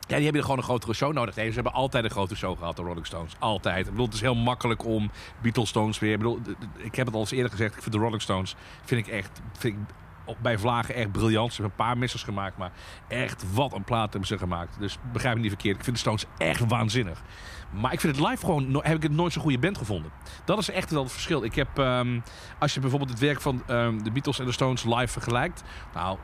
[0.07, 1.35] Ja, die hebben gewoon een grotere show nodig.
[1.37, 3.33] Nee, ze hebben altijd een grote show gehad, de Rolling Stones.
[3.39, 3.85] Altijd.
[3.87, 5.11] Ik bedoel, het is heel makkelijk om
[5.43, 6.13] Beatles Stones weer...
[6.13, 6.41] Ik bedoel,
[6.77, 7.75] ik heb het al eens eerder gezegd.
[7.75, 9.41] Ik vind de Rolling Stones vind ik echt...
[9.59, 9.95] Vind ik
[10.43, 11.53] bij Vlagen echt briljant.
[11.53, 12.73] Ze hebben een paar missers gemaakt, maar
[13.09, 14.77] echt wat een plaat hebben ze gemaakt.
[14.79, 15.77] Dus begrijp me niet verkeerd.
[15.77, 17.23] Ik vind de Stones echt waanzinnig.
[17.71, 20.11] Maar ik vind het live gewoon, no- heb ik het nooit zo'n goede band gevonden.
[20.45, 21.45] Dat is echt wel het verschil.
[21.45, 22.21] Ik heb, ehm,
[22.59, 25.63] als je bijvoorbeeld het werk van ehm, de Beatles en de Stones live vergelijkt.
[25.95, 26.19] Nou,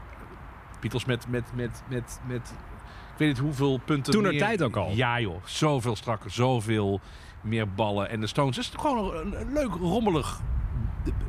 [0.80, 2.54] Beatles met, met, met, met, met
[3.12, 4.90] ik weet niet hoeveel punten Toen er tijd ook al.
[4.90, 7.00] Ja joh, zoveel strakker, zoveel
[7.42, 8.08] meer ballen.
[8.08, 10.40] En de Stones is gewoon een, een leuk, rommelig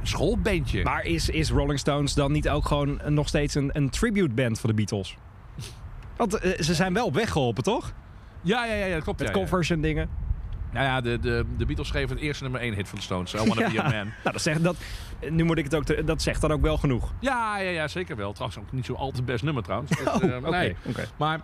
[0.01, 0.83] schoolbandje.
[0.83, 4.59] Maar is, is Rolling Stones dan niet ook gewoon nog steeds een, een tribute band
[4.59, 5.17] van de Beatles?
[6.17, 7.91] Want eh, ze zijn wel weggeholpen, toch?
[8.45, 9.19] Ja, ja, ja, ja, dat klopt.
[9.19, 10.09] Met covers en dingen.
[10.71, 13.33] Nou ja, de, de, de Beatles schreven het eerste nummer 1 hit van de Stones.
[13.33, 13.79] I Wanna Be.
[13.79, 13.91] A Man.
[13.91, 14.75] Nou, dat zegt, dat,
[15.29, 15.83] nu moet ik het ook...
[15.83, 17.13] te- dat zegt dan ook wel genoeg.
[17.19, 18.31] Ja, ja, ja, zeker wel.
[18.33, 19.91] Trouwens, ook niet zo al te best nummer trouwens.
[20.05, 20.75] Oh, eh, oké, nee.
[21.17, 21.39] Maar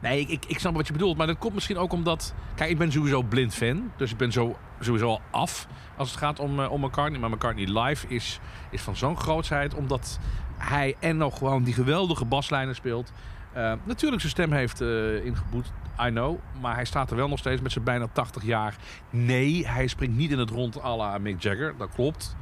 [0.00, 1.16] nee, ik, ik, ik snap wat je bedoelt.
[1.16, 2.34] Maar dat komt misschien ook omdat...
[2.54, 3.90] Kijk, ik ben sowieso blind fan.
[3.96, 5.66] Dus ik ben zo, sowieso al af
[5.96, 7.20] als het gaat om, eh, om McCartney.
[7.20, 8.40] Maar McCartney live is,
[8.70, 9.74] is van zo'n grootsheid.
[9.74, 10.18] Omdat
[10.58, 13.12] hij en nog gewoon die geweldige baslijnen speelt.
[13.52, 15.72] Eh, natuurlijk zijn stem heeft eh, ingeboet.
[16.06, 16.38] I know.
[16.60, 18.76] Maar hij staat er wel nog steeds met zijn bijna 80 jaar.
[19.10, 21.74] Nee, hij springt niet in het rond à la Mick Jagger.
[21.78, 22.36] Dat klopt.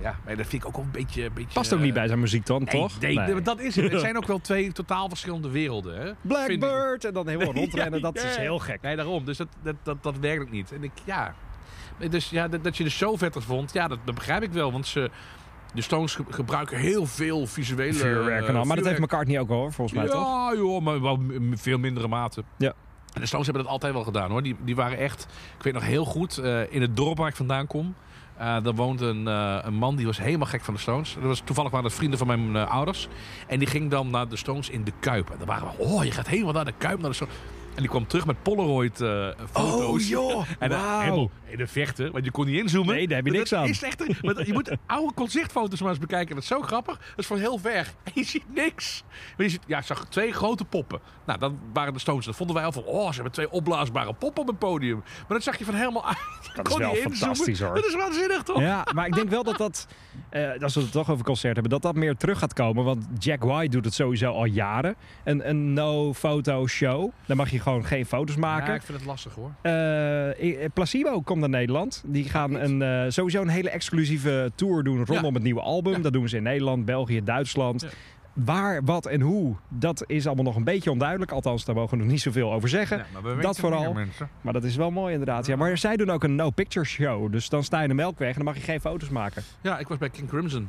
[0.00, 1.24] Ja, maar dat vind ik ook wel een beetje...
[1.24, 3.00] Een beetje Past ook niet eh, bij zijn muziek dan, Nee, toch?
[3.00, 3.92] Nee, dat is het.
[3.92, 6.00] Het zijn ook wel twee totaal verschillende werelden.
[6.00, 6.12] Hè?
[6.20, 8.40] Blackbird en dan helemaal rondrennen, Ja, dat is ja.
[8.40, 8.80] heel gek.
[8.82, 9.24] Nee, daarom.
[9.24, 10.72] Dus dat, dat, dat, dat werkt ook niet.
[10.72, 11.34] En ik, ja...
[12.10, 14.72] Dus ja, dat, dat je de show vetter vond, ja, dat, dat begrijp ik wel.
[14.72, 15.10] Want ze,
[15.74, 17.92] de Stones ge- gebruiken heel veel visuele...
[17.92, 18.64] Vuurwerk en al.
[18.64, 19.00] Maar dat heeft.
[19.00, 20.22] McCartney ook hoor, volgens mij, toch?
[20.24, 21.22] Ja, joh, maar wel
[21.54, 22.44] veel mindere mate.
[22.56, 22.72] Ja.
[23.14, 24.42] En de Stones hebben dat altijd wel gedaan hoor.
[24.42, 27.36] Die, die waren echt, ik weet nog heel goed, eh, in het dorp waar ik
[27.36, 27.94] vandaan kom.
[28.36, 31.14] eh daar woont een, eh, een man die was helemaal gek van de Stones.
[31.14, 33.08] Dat was, toevallig waren dat vrienden van mijn ouders.
[33.46, 35.30] En die ging dan naar de Stones in de Kuip.
[35.30, 37.26] En dan waren we, oh je gaat helemaal naar de Kuip, naar de.
[37.74, 39.28] En die kwam terug met Polaroid eh.
[39.52, 40.44] Oh, joh.
[40.58, 41.00] En dan Wauw.
[41.00, 42.94] helemaal in de vechten, want je kon niet inzoomen.
[42.94, 43.68] Nee, daar heb je Dat niks aan.
[43.68, 46.34] Is echt, maar je moet oude concertfoto's maar eens bekijken.
[46.34, 46.96] Dat is zo grappig.
[46.96, 47.92] Dat is van heel ver.
[48.02, 49.04] En je ziet niks.
[49.36, 51.00] Maar je ziet, ja, ik zag twee grote poppen.
[51.26, 52.24] Nou, dat waren de Stones.
[52.24, 54.96] Dat vonden wij al van, oh, ze hebben twee opblaasbare poppen op het podium.
[54.96, 56.16] Maar dat zag je van helemaal uit.
[56.54, 57.74] Je Dat is wel fantastisch, hoor.
[57.74, 58.60] Dat is waanzinnig, toch?
[58.60, 59.86] Ja, maar ik denk wel dat dat,
[60.30, 62.84] eh, als we het toch over concert hebben, dat dat meer terug gaat komen.
[62.84, 64.96] Want Jack White doet het sowieso al jaren.
[65.24, 67.10] Een, een no-foto show.
[67.26, 68.68] Dan mag je gewoon geen foto's maken.
[68.68, 69.52] Ja, ik vind het lastig, hoor.
[69.62, 72.02] Eh, Placebo komt naar Nederland.
[72.06, 75.32] Die gaan een, eh, sowieso een hele exclusieve tour doen rondom Ja.
[75.32, 75.92] het nieuwe album.
[75.92, 75.98] Ja.
[75.98, 77.86] Dat doen ze in Nederland, België, Duitsland.
[78.32, 81.30] Waar, wat en hoe, dat is allemaal nog een beetje onduidelijk.
[81.32, 82.96] Althans, daar mogen we nog niet zoveel over zeggen.
[82.98, 83.92] Ja, maar we dat vooral.
[83.92, 84.06] meer.
[84.40, 85.46] Maar dat is wel mooi inderdaad.
[85.46, 87.32] Ja, maar zij doen ook een no-picture show.
[87.32, 89.42] Dus dan sta je in de melkweg en dan mag je geen foto's maken.
[89.60, 90.68] Ja, ik was bij King Crimson.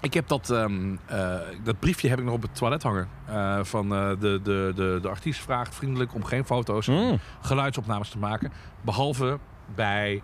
[0.00, 1.34] Ik heb dat, ehm, eh,
[1.64, 3.08] dat briefje heb ik nog op het toilet hangen.
[3.26, 7.18] Eh, van eh, de, de, de, de artiest vraagt vriendelijk om geen foto's Mm.
[7.40, 8.52] geluidsopnames te maken.
[8.80, 9.38] Behalve
[9.74, 10.22] bij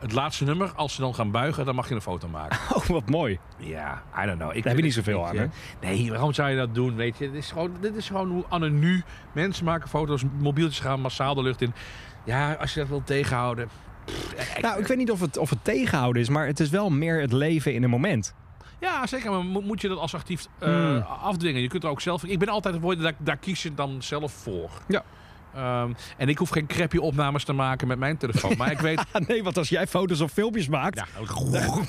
[0.00, 0.72] het laatste nummer.
[0.74, 2.58] Als ze dan gaan buigen, dan mag je een foto maken.
[2.76, 3.38] Oh, wat mooi.
[3.58, 4.56] Ja, I don't know.
[4.56, 6.94] Ik heb je niet zoveel aan, Nee, waarom zou je dat doen?
[6.96, 9.02] Weet je, dit is gewoon, dit is gewoon hoe Anne nu.
[9.32, 11.72] Mensen maken foto's, mobieltjes gaan massaal de lucht in.
[12.24, 13.68] Ja, als je dat wil tegenhouden.
[14.04, 16.90] pff, Nou, ik weet niet of het, of het tegenhouden is, maar het is wel
[16.90, 18.34] meer het leven in een moment.
[18.82, 19.30] Ja, zeker.
[19.30, 20.96] Maar mo- moet je dat als actief eh, Hmm.
[21.22, 21.60] afdwingen?
[21.62, 22.24] Je kunt er ook zelf...
[22.24, 24.70] Ik ben altijd voor, daar, daar kies je dan zelf voor.
[24.88, 25.02] Ja.
[25.54, 28.54] Ehm, en ik hoef geen crappy opnames te maken met mijn telefoon.
[28.56, 29.00] Maar ik weet...
[29.28, 30.96] Nee, want als jij foto's of filmpjes maakt...
[30.96, 31.06] Ja,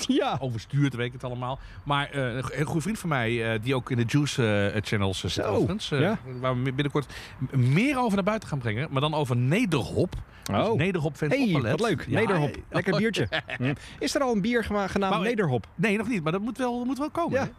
[0.16, 0.38] ja.
[0.40, 1.60] overstuurd, weet ik het allemaal.
[1.84, 5.24] Maar eh, een goede vriend van mij, eh, die ook in de Juice eh, channels
[5.24, 5.90] uh, zit Zo, overigens.
[5.90, 6.18] ja.
[6.40, 7.14] Waar we binnenkort
[7.52, 8.88] meer over naar buiten gaan brengen.
[8.92, 10.16] Maar dan over Nederhop.
[10.44, 10.78] Dus Oh.
[10.78, 11.72] Nederhop fans hey, opgelet.
[11.80, 12.06] wat leuk.
[12.08, 12.56] Ja, Nederhop.
[12.70, 13.28] Lekker biertje.
[13.58, 13.74] Hm.
[14.00, 15.68] Is er al een bier genaamd Maar- Nederhop?
[15.76, 16.24] Nee, nog niet.
[16.24, 17.52] Maar dat moet wel, moet wel komen.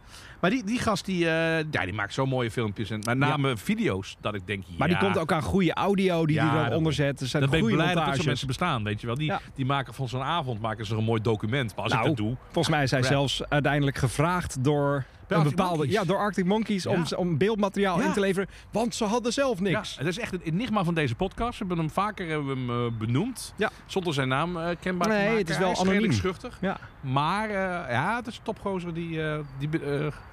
[0.45, 2.89] Maar die, die gast, die, eh, ja, die maakt zo mooie filmpjes.
[2.89, 4.17] En met name video's.
[4.19, 6.73] Dat ik denk, Maar die komt ook aan goede audio die hij dan daarom.
[6.77, 7.21] onderzet.
[7.21, 8.17] Er zijn Dan ben ik blij dat er montages.
[8.17, 9.15] zo'n mensen bestaan, weet je wel.
[9.15, 11.75] Die, die maken van zo'n avond maken ze een mooi document.
[11.75, 12.35] Maar als Nou, ik dat doe...
[12.51, 15.93] Volgens mij is hij zelfs uiteindelijk gevraagd door een bepaalde, Monkeys.
[15.93, 17.17] ja, door Arctic Monkeys om, Ja.
[17.17, 18.05] om beeldmateriaal Ja.
[18.05, 18.49] in te leveren.
[18.71, 19.91] Want ze hadden zelf niks.
[19.93, 21.51] Ja, het is echt het enigma van deze podcast.
[21.59, 23.53] We hebben hem vaker hebben we hem, eh, benoemd.
[23.57, 23.69] Ja.
[23.85, 25.37] Zonder zijn naam eh, kenbaar Nee, te maken.
[25.39, 26.11] het is wel Hij is anoniem.
[26.11, 26.57] schuchtig.
[26.61, 26.77] Ja.
[27.01, 27.51] Maar
[27.91, 29.19] ja, het is een topgozer die,
[29.59, 29.69] die,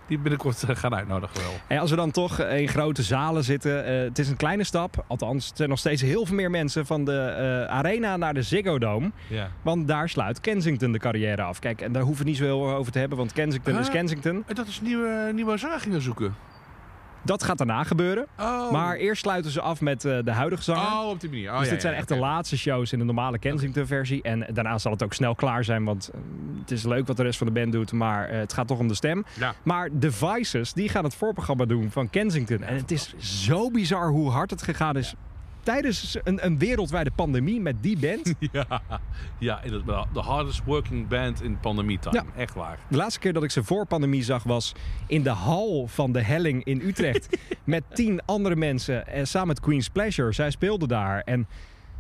[0.06, 1.52] die binnenkort eh, gaan uitnodigen wel.
[1.66, 5.04] En als we dan toch in grote zalen zitten, eh, het is een kleine stap.
[5.06, 8.42] Althans, het zijn nog steeds heel veel meer mensen van de eh, arena naar de
[8.42, 9.10] Ziggo Dome.
[9.28, 9.50] Ja.
[9.62, 11.58] Want daar sluit Kensington de carrière af.
[11.58, 13.90] Kijk, en daar hoeven we niet zo heel over te hebben, want Kensington is?
[13.90, 14.44] Kensington.
[14.54, 16.34] Dat is nieuwe, nieuwe gingen zoeken.
[17.24, 18.26] Dat gaat daarna gebeuren.
[18.38, 18.70] Oh.
[18.70, 20.82] Maar eerst sluiten ze af met eh, de huidige zanger.
[20.82, 21.52] Oh, op die manier.
[21.52, 24.22] Oh, dus ja, dit zijn ja, echt de laatste shows in de normale Kensington-versie.
[24.22, 26.20] En daarna zal het ook snel klaar zijn, want eh,
[26.60, 28.78] het is leuk wat de rest van de band doet, maar eh, het gaat toch
[28.78, 29.24] om de stem.
[29.62, 32.62] Maar de Vices, die gaan het voorprogramma doen van Kensington.
[32.62, 35.14] En het is zo bizar hoe hard het gegaan is
[35.62, 38.34] tijdens een, een wereldwijde pandemie met die band.
[38.52, 38.82] Ja,
[39.38, 40.06] ja inderdaad.
[40.12, 42.14] De hardest working band in pandemietime.
[42.14, 42.24] Ja.
[42.40, 42.78] Echt waar.
[42.88, 44.72] De laatste keer dat ik ze voor pandemie zag was
[45.06, 47.38] in de hal van de Helling in Utrecht.
[47.64, 50.32] met tien andere mensen en samen met Queen's Pleasure.
[50.32, 51.20] Zij speelden daar.
[51.20, 51.46] En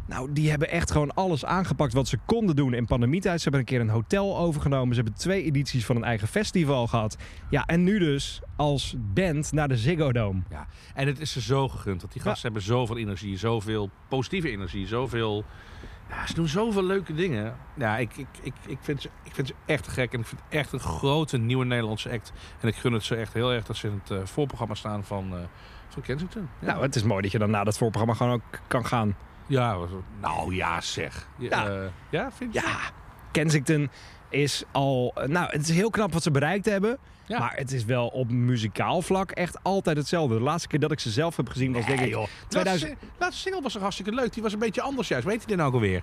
[0.06, 3.36] nou, die hebben echt gewoon alles aangepakt wat ze konden doen in pandemietijd.
[3.36, 4.94] Ze hebben een keer een hotel overgenomen.
[4.94, 7.16] Ze hebben twee edities van een eigen festival gehad.
[7.50, 10.42] Ja, en nu dus als band naar de Ziggo Dome.
[10.50, 10.66] Ja.
[10.94, 12.00] En het is ze zo gegund.
[12.00, 15.44] Want die gasten hebben zoveel energie, zoveel positieve energie, zoveel...
[16.08, 17.56] Ja, ze doen zoveel leuke dingen.
[17.76, 20.12] Ja, ik, ik, ik, ik, vind ze, ik vind ze echt gek.
[20.12, 22.32] En ik vind het echt een grote nieuwe Nederlandse act.
[22.60, 25.04] En ik gun het ze echt heel erg dat ze in het eh, voorprogramma staan
[25.04, 25.38] van, eh,
[25.88, 26.48] van Kensington.
[26.60, 26.66] Ja.
[26.66, 29.16] Nou, het is mooi dat je dan na dat voorprogramma gewoon ook kan gaan.
[29.52, 31.28] Ja, was- nou ja, zeg.
[31.38, 31.68] Ja, Ja.
[31.70, 32.60] eh, ja vind je?
[32.60, 32.76] Ja,
[33.32, 33.90] Kensington
[34.30, 35.14] is al...
[35.26, 36.98] Nou, het is heel knap wat ze bereikt hebben.
[37.26, 37.38] Ja.
[37.38, 40.34] Maar het is wel op muzikaal vlak echt altijd hetzelfde.
[40.36, 42.08] De laatste keer dat ik ze zelf heb gezien was denk ik...
[42.08, 42.26] joh.
[42.48, 44.32] 2000 Laatste, laatste single was toch hartstikke leuk.
[44.32, 45.26] Die was een beetje anders juist.
[45.26, 46.02] Weet je die nou ook alweer?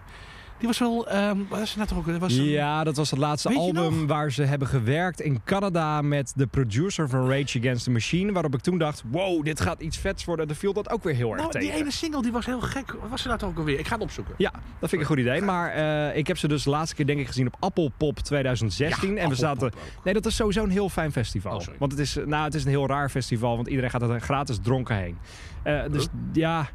[0.59, 1.07] Die was wel...
[1.07, 2.05] ehm nou toch ook?
[2.05, 6.33] Dat was Ja, dat was het laatste album waar ze hebben gewerkt in Canada met
[6.35, 8.31] de producer van Rage Against the Machine.
[8.31, 10.47] Waarop ik toen dacht, wow, dit gaat iets vets worden.
[10.47, 11.67] Dan viel dat ook weer heel erg Nou, tegen.
[11.71, 12.95] die ene single die was heel gek.
[13.09, 13.79] Was ze toch ook alweer?
[13.79, 14.33] Ik ga het opzoeken.
[14.37, 15.41] Ja, dat vind ik een goed idee.
[15.41, 19.17] Maar eh, ik heb ze dus de laatste keer denk ik gezien op Appelpop 2016.
[19.17, 19.71] en we zaten...
[20.03, 21.57] Nee, dat is sowieso een heel fijn festival.
[21.57, 24.21] Oh, want het is, nou, het is een heel raar festival, want iedereen gaat er
[24.21, 25.17] gratis dronken heen.
[25.63, 26.69] Eh, dus ja,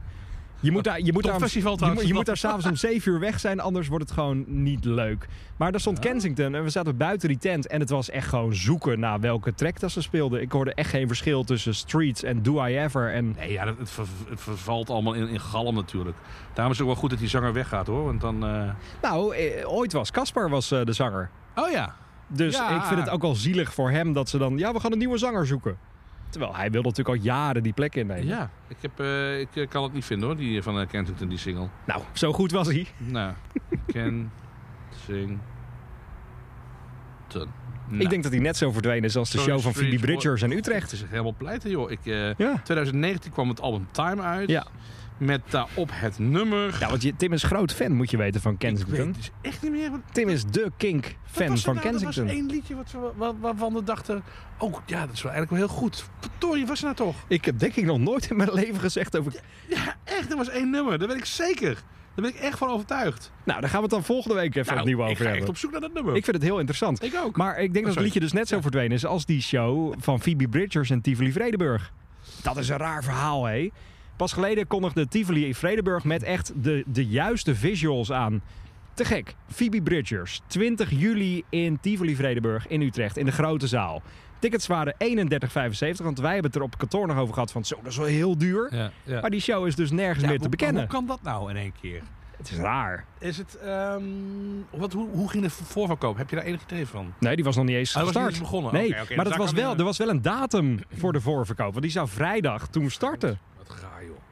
[0.65, 2.01] je moet daar, je moet daar, festival je, trouwens.
[2.03, 4.85] moet- je moet daar s'avonds om 7 uur weg zijn, anders wordt het gewoon niet
[4.85, 5.27] leuk.
[5.57, 5.99] Maar daar stond.
[5.99, 9.55] Kensington en we zaten buiten die tent en het was echt gewoon zoeken naar welke
[9.55, 10.41] track dat ze speelden.
[10.41, 13.13] Ik hoorde echt geen verschil tussen Streets en Do I Ever.
[13.13, 16.17] En Nee, ja, het, ver- het vervalt allemaal in, in galm natuurlijk.
[16.55, 18.05] Daarom is het ook wel goed dat die zanger weggaat hoor.
[18.05, 18.45] Want dan...
[18.47, 18.71] eh,
[19.03, 21.31] nou, eh, ooit was Caspar was eh, de zanger.
[21.55, 21.95] Oh ja.
[22.29, 22.77] Dus Ja.
[22.77, 24.59] ik vind het ook wel zielig voor hem dat ze dan...
[24.59, 25.77] Ja, we gaan een nieuwe zanger zoeken.
[26.35, 28.27] Terwijl hij wil natuurlijk al jaren die plek innemen.
[28.27, 28.51] Ja.
[28.69, 31.39] Ik, heb, eh, ik eh, kan het niet vinden hoor, die van eh, Kensington, die
[31.39, 31.69] single.
[31.87, 32.87] Nou, zo goed was hij.
[32.99, 33.33] Nou.
[37.89, 38.03] Nou.
[38.03, 40.43] Ik denk dat hij net zo verdwenen is als de Sorry, show van Phoebe Bridgers
[40.43, 40.83] in Utrecht.
[40.83, 41.91] Het is echt helemaal pleiten joh.
[41.91, 42.61] Ik, eh, Ja.
[42.63, 44.49] 2019 kwam het album Time uit.
[44.49, 44.67] Ja.
[45.19, 46.77] Met daarop het nummer...
[46.81, 49.13] ja, want je, Tim is groot fan, moet je weten, van ik weet Kensington.
[49.13, 49.91] dus echt niet meer...
[49.91, 51.87] wat- Tim is de Kink-fan van nou?
[51.87, 52.23] Kensington.
[52.23, 54.23] Er was één liedje wat, we- waarvan we dachten...
[54.59, 56.05] Oh, ja, dat is wel eigenlijk wel heel goed.
[56.21, 57.17] Verdorie, was nou toch?
[57.29, 59.33] Ik heb denk ik nog nooit in mijn leven gezegd over...
[59.69, 60.99] Ja, echt, er was één nummer.
[60.99, 61.75] Daar ben ik zeker.
[62.15, 63.33] Daar ben ik echt van overtuigd.
[63.45, 65.49] Nou, daar gaan we het dan volgende week even Nou, opnieuw ik over ga echt
[65.49, 66.17] op zoek naar dat nummer.
[66.17, 67.03] Ik vind het heel interessant.
[67.03, 67.37] Ik ook.
[67.37, 68.63] Maar ik denk dat het liedje dus net zo Ja.
[68.63, 71.93] verdwenen is als die show van Phoebe Bridgers en Tivoli Vredenburg.
[72.43, 73.69] Dat is een raar verhaal, hé.
[74.17, 78.43] Pas geleden kondigde Tivoli Vredenburg met echt de, de juiste visuals aan.
[78.95, 79.35] Te gek.
[79.53, 84.03] Phoebe Bridgers, 20 juli in Tivoli Vredenburg in Utrecht, in de grote zaal.
[84.39, 87.77] Tickets waren 31,75, want wij hebben het er op kantoor nog over gehad van zo,
[87.83, 88.69] dat is wel heel duur.
[88.75, 89.21] ja, ja.
[89.21, 90.83] Maar die show is dus nergens Ja, meer te bekennen.
[90.83, 92.03] Hoe kan dat nou in één keer?
[92.37, 93.05] Het is raar.
[93.19, 94.03] Is het, ehm,
[94.71, 96.17] wat, hoe, hoe ging de voorverkoop?
[96.17, 97.13] Heb je daar enig idee van?
[97.19, 98.33] Nee, die was nog niet eens Oh, dat was gestart.
[98.33, 98.73] niet eens begonnen.
[99.09, 101.71] Nee, maar dat was wel, er was wel een datum voor de voorverkoop.
[101.71, 103.39] Want die zou vrijdag toen starten.
[103.59, 103.77] Wat.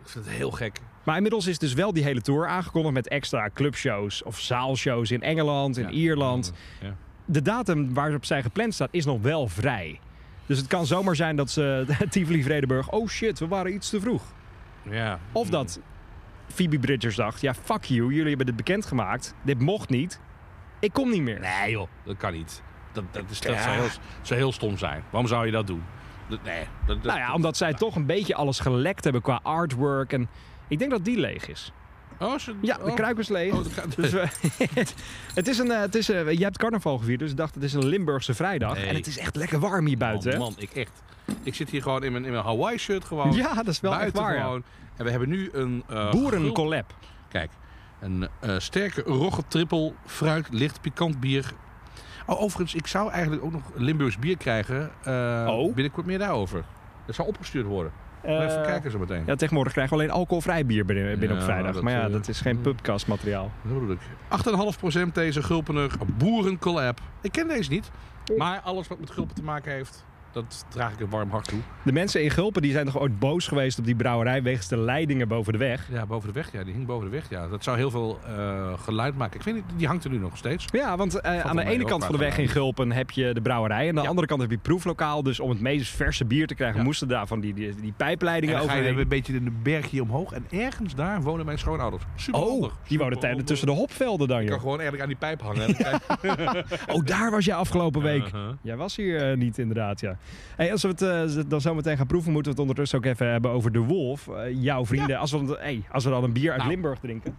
[0.04, 0.80] Ik vind het heel gek.
[1.02, 5.22] Maar inmiddels is dus wel die hele tour aangekondigd met extra clubshows of zaalshows in
[5.22, 5.90] Engeland, in Ja.
[5.90, 6.52] Ierland.
[6.80, 6.94] Ja.
[7.24, 10.00] De datum waarop zij gepland staat is nog wel vrij.
[10.46, 14.00] Dus het kan zomaar zijn dat ze Tivoli Vredenburg, oh shit, we waren iets te
[14.00, 14.22] vroeg.
[14.90, 15.18] Ja.
[15.32, 15.80] Of dat
[16.48, 19.34] Phoebe Bridgers dacht, ja fuck you, jullie hebben dit bekendgemaakt.
[19.42, 20.20] Dit mocht niet.
[20.80, 21.40] Ik kom niet meer.
[21.40, 22.62] Nee joh, dat kan niet.
[22.92, 23.62] Dat, dat, is, dat Ja.
[23.62, 23.88] zou, heel,
[24.22, 25.02] zou heel stom zijn.
[25.10, 25.82] Waarom zou je dat doen?
[26.37, 26.64] Dat, nee.
[26.87, 30.12] Dat, Nou ja, omdat zij toch een beetje alles gelekt hebben qua artwork.
[30.12, 30.29] En
[30.68, 31.73] ik denk dat die leeg is.
[32.18, 32.95] Oh, ze, Ja, de oh.
[32.95, 33.53] kruik is leeg.
[33.53, 33.64] Oh,
[33.97, 34.29] Dus, we-
[35.35, 37.64] het is een, eh, het is, eh, je hebt carnaval gevierd, dus ik dacht het
[37.64, 38.75] is een Limburgse vrijdag.
[38.75, 38.87] Nee.
[38.87, 40.27] En het is echt lekker warm hier buiten.
[40.31, 40.42] Oh, hè?
[40.42, 41.03] man, ik echt.
[41.42, 43.33] Ik zit hier gewoon in mijn, in mijn Hawaii shirt gewoon.
[43.33, 44.35] ja, dat is wel echt waar.
[44.37, 44.53] Ja.
[44.97, 45.85] En we hebben nu een...
[45.88, 46.95] eh, gul- Boerencollab.
[47.29, 47.51] Kijk,
[48.01, 51.53] een eh, sterke rogge trippel, fruit, licht pikant bier.
[52.26, 54.90] Oh, overigens, ik zou eigenlijk ook nog Limburgs bier krijgen.
[55.02, 55.74] eh, Oh.
[55.74, 56.64] Binnenkort meer daarover.
[57.06, 57.92] Dat zou opgestuurd worden.
[58.22, 59.22] Eh, Even kijken zo meteen.
[59.26, 61.74] Ja, tegenwoordig krijgen we alleen alcoholvrij bier binnen, binnen op vrijdag.
[61.74, 62.62] dat, maar ja, eh, dat is geen mm.
[62.62, 63.50] pubcast-materiaal.
[63.62, 64.00] Dat bedoel ik.
[65.08, 67.00] 8,5% deze Gulpener boerencollab.
[67.20, 67.90] Ik ken deze niet.
[68.37, 71.59] Maar alles wat met Gulpen te maken heeft, Dat draag ik een warm hart toe.
[71.83, 74.77] De mensen in Gulpen die zijn toch ooit boos geweest op die brouwerij wegens de
[74.79, 75.88] leidingen boven de weg?
[75.90, 76.53] Ja, boven de weg.
[76.53, 77.31] Ja, die hing boven de weg.
[77.31, 79.38] Ja, dat zou heel veel eh, geluid maken.
[79.38, 80.66] Ik weet niet, die hangt er nu nog steeds.
[80.73, 83.40] Ja, want eh, aan de ene kant van de weg in Gulpen heb je de
[83.42, 83.83] brouwerij.
[83.83, 84.09] En aan de Ja.
[84.09, 85.23] andere kant heb je het proeflokaal.
[85.23, 86.85] Dus om het meest verse bier te krijgen Ja.
[86.85, 88.99] moesten daar van die, die, die En pijpleidingen je overheen.
[88.99, 90.33] een beetje in een bergje omhoog.
[90.33, 92.03] En ergens daar wonen mijn schoonouders.
[92.16, 92.79] Super Oh, handig.
[92.88, 95.77] die wouden tijden tussen de hopvelden dan, Ik kan gewoon eigenlijk aan die pijp hangen.
[96.92, 98.27] Oh, daar was je afgelopen week.
[98.27, 98.49] Uh-huh.
[98.62, 100.16] Jij was hier eh, niet, inderdaad, ja.
[100.56, 103.04] Hey, als we het eh, dan zo meteen gaan proeven, moeten we het ondertussen ook
[103.04, 104.28] even hebben over de Wolf.
[104.28, 106.70] Eh, jouw vrienden, als, we, hey, als we dan een bier uit Nou.
[106.70, 107.37] Limburg drinken,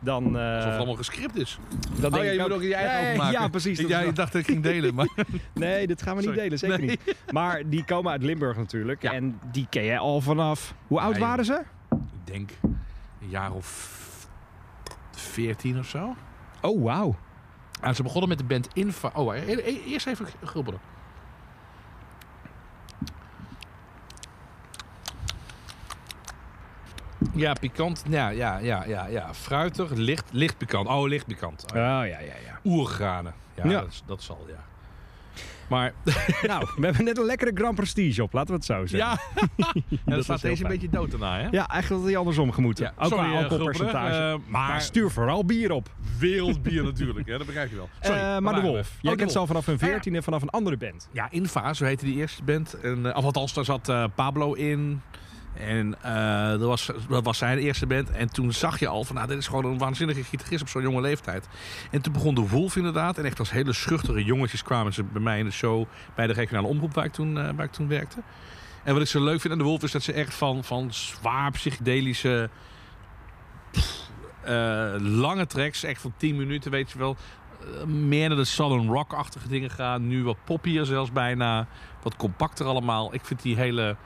[0.00, 0.38] dan...
[0.38, 1.58] eh, Alsof het allemaal gescript is.
[2.00, 3.78] dan Oh denk ja, ik je moet ook je eigen Ja, precies.
[3.78, 5.08] Ik, dat ja, dacht dat ik ging delen, maar...
[5.54, 6.42] Nee, dit gaan we niet Sorry.
[6.42, 6.88] delen, zeker Nee.
[6.88, 7.16] niet.
[7.32, 9.02] Maar die komen uit Limburg natuurlijk.
[9.02, 9.12] Ja.
[9.12, 10.74] En die ken jij al vanaf...
[10.86, 11.20] Hoe oud Nee.
[11.22, 11.62] waren ze?
[11.90, 11.98] ik
[12.32, 14.02] denk een jaar of
[15.10, 16.14] 14 of zo.
[16.60, 17.16] Oh, wauw.
[17.80, 19.10] En ze begonnen met de band Infa.
[19.14, 20.80] Oh, e- e- eerst even grubbelen.
[27.34, 28.02] Ja, pikant.
[28.08, 29.34] Ja, ja, ja, ja, ja.
[29.34, 30.88] Fruitig, licht, licht pikant.
[30.88, 31.64] Oh, licht pikant.
[31.72, 32.00] Oh, ja.
[32.02, 32.58] Oh, ja, ja, ja.
[32.64, 33.34] Oergranen.
[33.56, 33.80] Ja, Ja.
[33.80, 34.62] Dat, is- dat zal, ja.
[35.68, 35.92] Maar
[36.46, 39.18] nou, we hebben net een lekkere Grand Prestige op, laten we het zo zeggen.
[39.36, 39.42] ja,
[40.04, 41.48] ja Dat staat deze een beetje dood daarna, hè?
[41.50, 42.84] Ja, eigenlijk had hij andersom gemoeten.
[42.84, 44.14] Ja, Ook sorry, qua eh, alcoholpercentage.
[44.14, 45.88] Eh, maar maar- stuur vooral bier op.
[46.18, 47.36] Wereldbier natuurlijk, hè?
[47.38, 47.88] dat begrijp je wel.
[48.00, 48.60] Sorry, Eh, waar maar de?
[48.60, 48.88] Wolf.
[48.96, 49.80] Oh, Jij de kent ze al vanaf een Ah.
[49.80, 51.08] 14 en vanaf een andere band.
[51.12, 52.74] Ja, Infa, zo heette die eerste band.
[52.80, 55.00] En, uh, althans, daar zat Pablo in.
[55.54, 58.10] En eh, dat, was, dat was zijn eerste band.
[58.10, 60.82] En toen zag je al van, nou, dit is gewoon een waanzinnige gitarist op zo'n
[60.82, 61.48] jonge leeftijd.
[61.90, 63.18] En toen begon de Wolf inderdaad.
[63.18, 65.86] En echt als hele schuchtere jongetjes kwamen ze bij mij in de show...
[66.14, 68.22] bij de regionale omroep waar ik toen, eh, waar ik toen werkte.
[68.82, 70.92] En wat ik zo leuk vind aan de Wolf is dat ze echt van, van
[70.92, 72.50] zwaar psychedelische...
[74.42, 77.16] eh, lange tracks, echt van 10 minuten, weet je wel...
[77.86, 80.06] meer naar de Southern Rock-achtige dingen gaan.
[80.06, 81.66] Nu wat poppier zelfs bijna.
[82.02, 83.14] Wat compacter allemaal.
[83.14, 83.96] Ik vind die hele...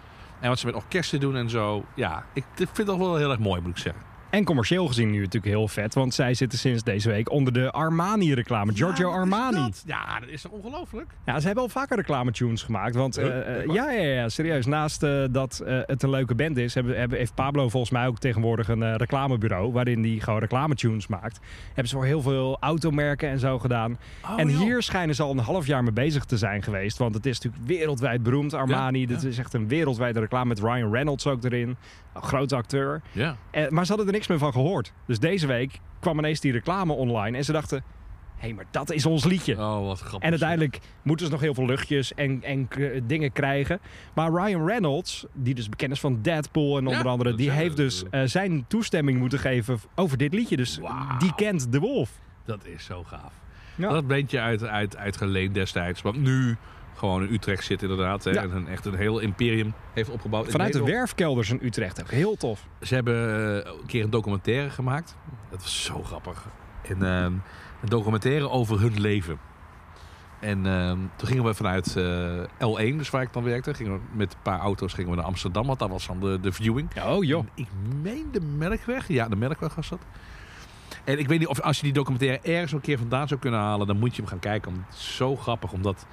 [0.40, 1.84] En wat ze met orkesten doen en zo.
[1.94, 4.02] Ja, ik vind toch wel heel erg mooi, moet ik zeggen.
[4.30, 5.94] En commercieel gezien nu natuurlijk heel vet.
[5.94, 8.72] Want zij zitten sinds deze week onder de Armani-reclame.
[8.74, 9.56] Giorgio Ja, Armani.
[9.56, 9.82] dat?
[9.86, 11.10] Ja, dat is toch ongelooflijk?
[11.24, 12.94] Ja, ze hebben al vaker reclametunes gemaakt.
[12.94, 14.66] Want eh, eh, ja, ja, ja, serieus.
[14.66, 18.18] Naast eh, dat het een leuke band is, hebben, hebben, heeft Pablo volgens mij ook
[18.18, 19.72] tegenwoordig een reclamebureau.
[19.72, 21.40] Waarin hij gewoon reclametunes maakt.
[21.66, 23.98] Hebben ze voor heel veel automerken en zo gedaan.
[24.24, 26.98] Oh, en hier schijnen ze al een half jaar mee bezig te zijn geweest.
[26.98, 29.00] Want het is natuurlijk wereldwijd beroemd, Armani.
[29.00, 29.28] Ja, Dit ja.
[29.28, 31.76] is echt een wereldwijde reclame met Ryan Reynolds ook erin.
[32.14, 33.02] Een grote acteur.
[33.12, 33.36] Ja.
[33.68, 34.92] Maar ze hadden er niks meer van gehoord.
[35.06, 37.36] Dus deze week kwam ineens die reclame online.
[37.36, 37.78] En ze dachten,
[38.36, 39.52] hé, hey, maar dat is ons liedje.
[39.52, 40.20] Oh, wat grappig.
[40.22, 42.68] En uiteindelijk moeten ze nog heel veel luchtjes en, en
[43.06, 43.80] dingen krijgen.
[44.14, 47.76] Maar Ryan Reynolds, die dus bekend is van Deadpool en onder Ja, andere, die heeft
[47.76, 50.56] dus eh, zijn toestemming moeten geven over dit liedje.
[50.56, 50.80] Dus
[51.18, 52.10] die kent de Wolf.
[52.44, 53.32] Dat is zo gaaf.
[53.74, 53.88] Ja.
[53.88, 56.02] Dat bandje uit, uit, uitgeleend destijds.
[56.02, 56.56] Want nu
[56.98, 58.24] gewoon in Utrecht zit inderdaad.
[58.24, 58.42] Hè, Ja.
[58.42, 60.50] en een, echt een heel imperium heeft opgebouwd.
[60.50, 62.10] Vanuit de werfkelders in Utrecht ook.
[62.10, 62.66] Heel tof.
[62.80, 63.14] Ze hebben
[63.64, 65.16] eh, een keer een documentaire gemaakt.
[65.50, 66.46] Dat was zo grappig.
[66.82, 67.32] En, ehm,
[67.82, 69.38] een documentaire over hun leven.
[70.40, 74.00] En ehm, toen gingen we vanuit eh, L1, dus waar ik dan werkte, gingen we
[74.12, 76.88] met een paar auto's gingen we naar Amsterdam, want dat was dan de, de viewing.
[77.04, 77.40] Oh joh.
[77.44, 77.68] En Ik
[78.02, 79.08] meen de Melkweg.
[79.08, 80.00] Ja, de Melkweg was dat.
[81.04, 83.60] En ik weet niet of als je die documentaire ergens een keer vandaan zou kunnen
[83.60, 84.72] halen, dan moet je hem gaan kijken.
[84.72, 86.06] Want het is zo grappig, omdat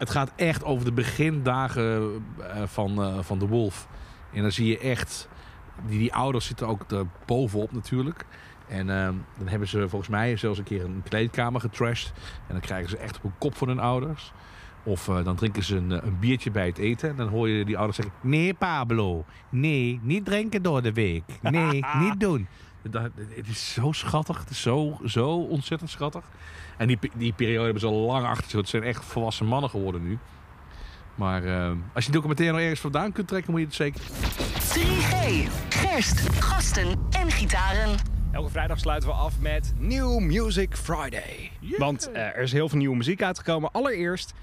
[0.00, 3.88] het gaat echt over de begindagen eh, van, eh, van de Wolf.
[4.32, 5.28] En dan zie je echt,
[5.86, 6.86] die, die ouders zitten ook
[7.26, 8.24] bovenop natuurlijk.
[8.68, 12.12] En ehm, dan hebben ze volgens mij zelfs een keer een kleedkamer getrashed.
[12.46, 14.32] En dan krijgen ze echt op een kop van hun ouders.
[14.82, 17.08] Of eh, dan drinken ze een, een biertje bij het eten.
[17.08, 18.14] En dan hoor je die ouders zeggen...
[18.20, 19.24] Nee, Pablo.
[19.48, 21.24] Nee, niet drinken door de week.
[21.42, 22.46] Nee, niet doen.
[22.82, 24.38] Dat, het is zo schattig.
[24.38, 26.24] Het is zo, zo ontzettend schattig.
[26.76, 28.60] En die, die periode hebben ze al lang achter zich.
[28.60, 30.18] Het zijn echt volwassen mannen geworden nu.
[31.14, 33.50] Maar eh, als je die documentaire nog ergens vandaan kunt trekken...
[33.50, 34.00] moet je het zeker...
[34.70, 37.96] 3G, gerst, gasten en gitaren.
[38.32, 41.50] Elke vrijdag sluiten we af met New Music Friday.
[41.60, 41.78] Yeah.
[41.78, 43.72] Want eh, er is heel veel nieuwe muziek uitgekomen.
[43.72, 44.34] Allereerst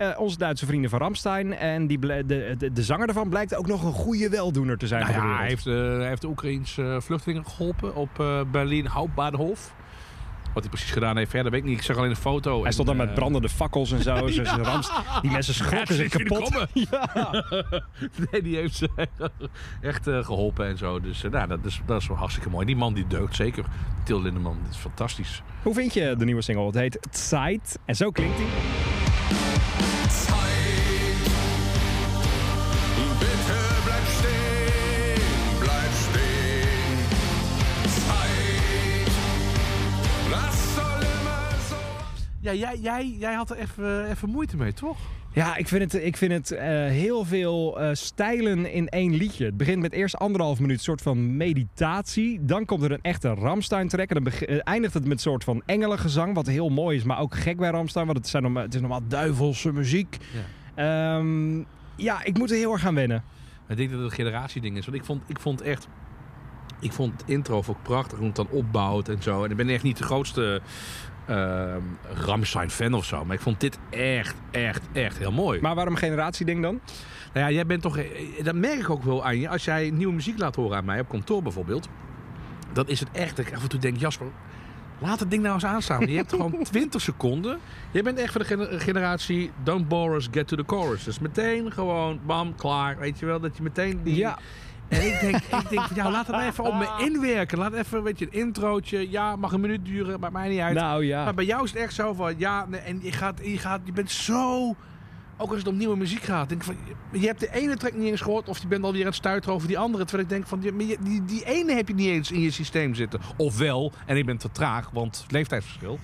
[0.00, 1.56] eh, onze Duitse vrienden van Ramstein.
[1.56, 5.02] En die de, de, de zanger daarvan blijkt ook nog een goede weldoener te zijn
[5.02, 9.74] Nou ja, hij heeft, eh, hij heeft de Oekraïense vluchtelingen geholpen op eh, Berlin Hauptbahnhof.
[10.54, 11.78] Wat hij precies gedaan heeft verder weet ik niet.
[11.78, 12.62] Ik zag alleen een foto.
[12.62, 14.14] Hij stond dan En, met eh, brandende fakkels en zo.
[14.62, 16.28] Rams- die mensen schrokken zich kapot.
[16.38, 16.68] willkommen.
[18.30, 18.88] nee, die heeft ze
[19.80, 21.00] echt eh, geholpen en zo.
[21.00, 22.66] Dus eh, nou, dat, is, dat is wel hartstikke mooi.
[22.66, 23.64] Die man die deugt zeker.
[24.04, 25.42] Til Lindeman, dat is fantastisch.
[25.62, 26.66] Hoe vind je de nieuwe single?
[26.66, 27.78] Het heet Zeit.
[27.84, 28.46] En zo klinkt hij.
[42.40, 44.98] Ja, jij, jij, jij had er even, even moeite mee, toch?
[45.32, 49.44] Ja, ik vind het, ik vind het eh, heel veel eh, stijlen in één liedje.
[49.44, 52.44] Het begint met eerst anderhalf minuut soort van meditatie.
[52.44, 54.10] Dan komt er een echte Ramstein-track.
[54.10, 56.34] En dan eh, eindigt het met een soort van engelengezang.
[56.34, 58.06] Wat heel mooi is, maar ook gek bij Ramstein.
[58.06, 60.16] Want het, zijn het is normaal duivelse muziek.
[60.76, 61.22] Ja.
[61.96, 63.24] ja, ik moet er heel erg aan wennen.
[63.68, 64.84] Ik denk dat het een generatieding is.
[64.84, 65.88] Want ik vond, ik vond echt...
[66.80, 69.44] Ik vond het intro ook prachtig hoe het dan opbouwt en zo.
[69.44, 70.60] En ik ben echt niet de grootste
[71.26, 71.80] ehm
[72.24, 73.24] Ramstein-fan of zo.
[73.24, 75.60] Maar ik vond dit echt, echt, echt heel mooi.
[75.60, 76.80] Maar waarom generatieding dan?
[77.32, 77.96] Nou ja, jij bent toch...
[77.98, 79.48] eh, Dat merk ik ook wel aan je.
[79.48, 81.88] Als jij nieuwe muziek laat horen aan mij, op kantoor bijvoorbeeld...
[82.72, 83.96] Dan is het echt dat ik af en toe denk...
[83.96, 84.26] Jasper,
[84.98, 86.06] laat het ding nou eens aanstaan.
[86.06, 87.58] Je hebt gewoon 20 seconden.
[87.90, 89.50] Je bent echt van de gener- generatie...
[89.62, 91.04] Don't bore us, get to the chorus.
[91.04, 92.98] Dus meteen gewoon, bam, klaar.
[92.98, 94.16] Weet je wel, dat je meteen die...
[94.16, 94.38] Ja.
[94.90, 97.58] En ik denk, ik denk van, ja, laat het even op me inwerken.
[97.58, 99.10] Laat even, weet je, een introotje.
[99.10, 100.74] Ja, mag een minuut duren, maakt mij niet uit.
[100.74, 101.24] Nou ja.
[101.24, 103.80] Maar bij jou is het echt zo van, ja, nee, en je, gaat, je, gaat,
[103.84, 104.74] je bent zo...
[105.42, 106.48] Ook als het om nieuwe muziek gaat.
[106.48, 106.76] Denk van,
[107.12, 108.48] je hebt de ene track niet eens gehoord...
[108.48, 110.04] of je bent alweer aan het stuiteren over die andere.
[110.04, 112.94] Terwijl ik denk van, je- die, die ene heb je niet eens in je systeem
[112.94, 113.20] zitten.
[113.36, 115.98] Ofwel, en ik ben te traag, want leeftijdsverschil.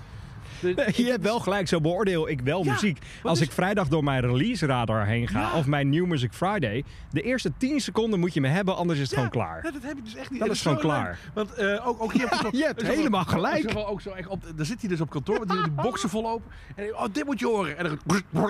[1.04, 2.98] Je hebt wel gelijk, zo beoordeel ik wel Ja, muziek.
[3.22, 5.52] Als ik vrijdag door mijn release radar heen ga, Ja.
[5.58, 9.04] of mijn New Music Friday, de eerste 10 seconden moet je me hebben, anders is
[9.10, 9.64] het Ja, gewoon klaar.
[9.64, 10.40] ja, dat heb je dus echt niet.
[10.40, 10.84] Dat is gewoon leuk.
[10.86, 11.18] klaar.
[11.34, 13.70] Want eh, ook, ook hier heb je, Je hebt wel- helemaal gelijk.
[13.72, 16.28] wel ook zo echt op, dan zit hij dus op kantoor met die, boksen vol
[16.30, 16.50] open.
[16.76, 17.78] En oh, dit moet je horen.
[17.78, 17.98] En
[18.32, 18.48] dan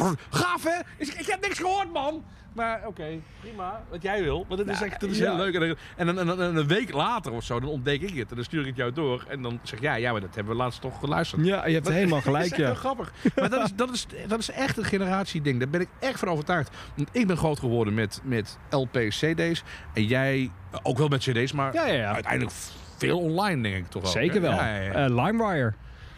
[0.30, 0.80] gaaf hè?
[0.98, 2.24] Ik, ik heb niks gehoord man.
[2.54, 3.06] Maar oké,
[3.40, 3.82] prima.
[3.90, 4.44] Wat jij wil.
[4.48, 5.36] Want het is echt dat is ja.
[5.36, 5.54] heel leuk.
[5.54, 8.16] En, dan- en, dan- en, dan- en een week later of zo, dan ontdek ik
[8.16, 8.30] het.
[8.30, 9.24] En dan stuur ik het jou door.
[9.28, 11.44] En dan zeg jij, ja, maar dat hebben we laatst toch geluisterd.
[11.46, 12.74] Ja, je hebt Maar- helemaal dat is gelijk, heel ja.
[12.74, 13.12] grappig.
[13.36, 15.58] Maar dat is, dat, is, dat is echt een generatieding.
[15.58, 16.70] Daar ben ik echt van overtuigd.
[16.94, 19.62] Want ik ben groot geworden met, met LP's, CD's.
[19.94, 20.50] En jij
[20.82, 22.12] ook wel met CD's, maar Ja, ja, ja.
[22.14, 22.54] uiteindelijk
[22.96, 24.10] veel online, denk ik toch wel.
[24.10, 24.50] Zeker wel.
[24.52, 24.92] Ja, ja, ja.
[24.92, 25.72] Eh, LimeWire.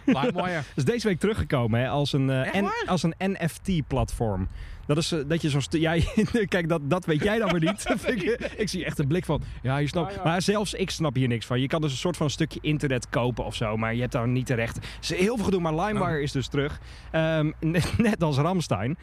[0.04, 0.60] LimeWire.
[0.74, 4.48] is deze week teruggekomen hè, als een, eh, als een NFT-platform.
[4.86, 7.84] Dat is eh, dat je kijk, dat, dat weet jij dan weer niet.
[7.88, 9.42] Dat vind ik, ik zie echt een blik van.
[9.62, 10.10] Ja, je snapt.
[10.10, 10.24] Ja, ja.
[10.24, 11.60] Maar zelfs ik snap hier niks van.
[11.60, 13.76] Je kan dus een soort van stukje internet kopen of zo.
[13.76, 14.76] Maar je hebt daar niet terecht.
[14.76, 15.60] Er is heel veel gedoe.
[15.60, 16.80] Maar LimeWire is dus terug.
[17.10, 18.98] Ehm, net, net als Ramstein.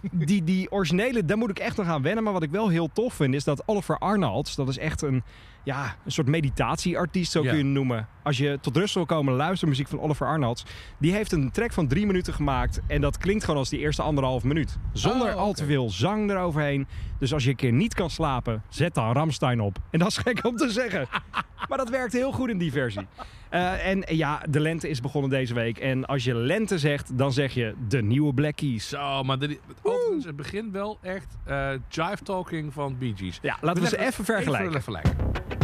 [0.00, 2.24] die, die originele, daar moet ik echt nog aan wennen.
[2.24, 4.54] Maar wat ik wel heel tof vind, is dat Oliver Arnolds.
[4.54, 5.22] Dat is echt een.
[5.66, 7.48] Ja, een soort meditatieartiest, zo Ja.
[7.48, 8.08] kun je noemen.
[8.22, 10.64] Als je tot rust wil komen, luister muziek van Oliver Arnolds.
[10.98, 12.80] Die heeft een track van drie minuten gemaakt.
[12.86, 14.78] En dat klinkt gewoon als die eerste anderhalf minuut.
[14.92, 16.86] Zonder Oh, al te veel zang eroverheen.
[17.18, 19.78] Dus als je een keer niet kan slapen, zet dan Ramstein op.
[19.90, 21.06] En dat is gek om te zeggen.
[21.68, 23.06] maar dat werkt heel goed in die versie.
[23.50, 25.78] Eh, en ja, de lente is begonnen deze week.
[25.78, 28.88] En als je lente zegt, dan zeg je de nieuwe Black Keys.
[28.88, 33.38] Zo, maar dit, overigens, het begint wel echt eh jive talking van Bee Gees.
[33.42, 34.68] Ja, laten we ze even vergelijken.
[34.68, 35.55] Even vergelijken.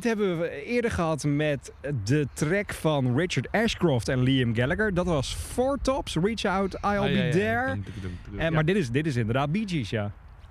[0.00, 1.72] Dit hebben we eerder gehad met
[2.04, 4.94] de track van Richard Ashcroft en Liam Gallagher.
[4.94, 7.30] Dat was Four Tops, Reach Out, I'll Ah, Be ja, ja, ja.
[7.30, 7.78] There.
[8.36, 8.50] Ja.
[8.50, 10.02] Maar dit is, dit is inderdaad Bee Gees, ja.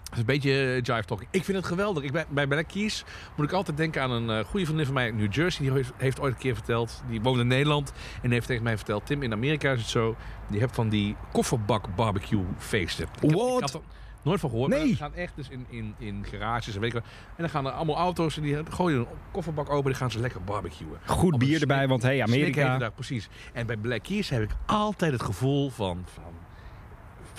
[0.03, 1.29] Het is een beetje eh, jive talking.
[1.31, 2.03] Ik vind het geweldig.
[2.03, 3.03] Ik ben, bij Black Keys
[3.35, 5.65] moet ik altijd denken aan een eh, goede vriendin van mij uit New Jersey.
[5.65, 7.03] Die heeft, heeft ooit een keer verteld.
[7.09, 7.93] Die woont in Nederland.
[8.21, 9.05] En heeft tegen mij verteld.
[9.05, 10.15] Tim, in Amerika is het zo.
[10.49, 13.07] Die hebt van die kofferbak barbecue feesten.
[13.21, 13.61] Ik What?
[13.61, 13.81] Ik had
[14.29, 14.69] nooit van gehoord.
[14.69, 14.83] Nee.
[14.83, 16.93] Die gaan echt dus in, in, in garages en weet.
[16.93, 17.01] En
[17.37, 18.37] dan gaan er allemaal auto's.
[18.37, 19.83] En die gooien een kofferbak open.
[19.83, 20.99] En dan gaan ze lekker barbecuen.
[21.05, 22.71] Goed Op bier erbij, want hey, Amerika.
[22.71, 23.29] het daar, precies.
[23.53, 26.03] En bij Black Keys heb ik altijd het gevoel van...
[26.13, 26.33] van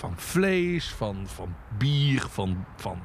[0.01, 2.99] van vlees, van, van bier, van, van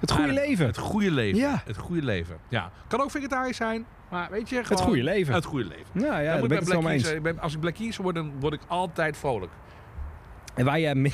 [0.00, 0.66] Het goede leven.
[0.66, 1.40] Het goede leven.
[1.40, 1.62] Ja.
[1.64, 2.36] Het goede leven.
[2.48, 2.70] Ja.
[2.88, 4.82] Kan ook vegetarisch zijn, maar weet je, gewoon...
[4.82, 5.34] goede leven.
[5.34, 5.86] Het goede leven.
[5.92, 7.20] Nou ja, Dan ben ik het eens.
[7.22, 9.52] Ben- als ik Black Keys word, dan word ik altijd vrolijk.
[10.54, 11.12] En waar je min-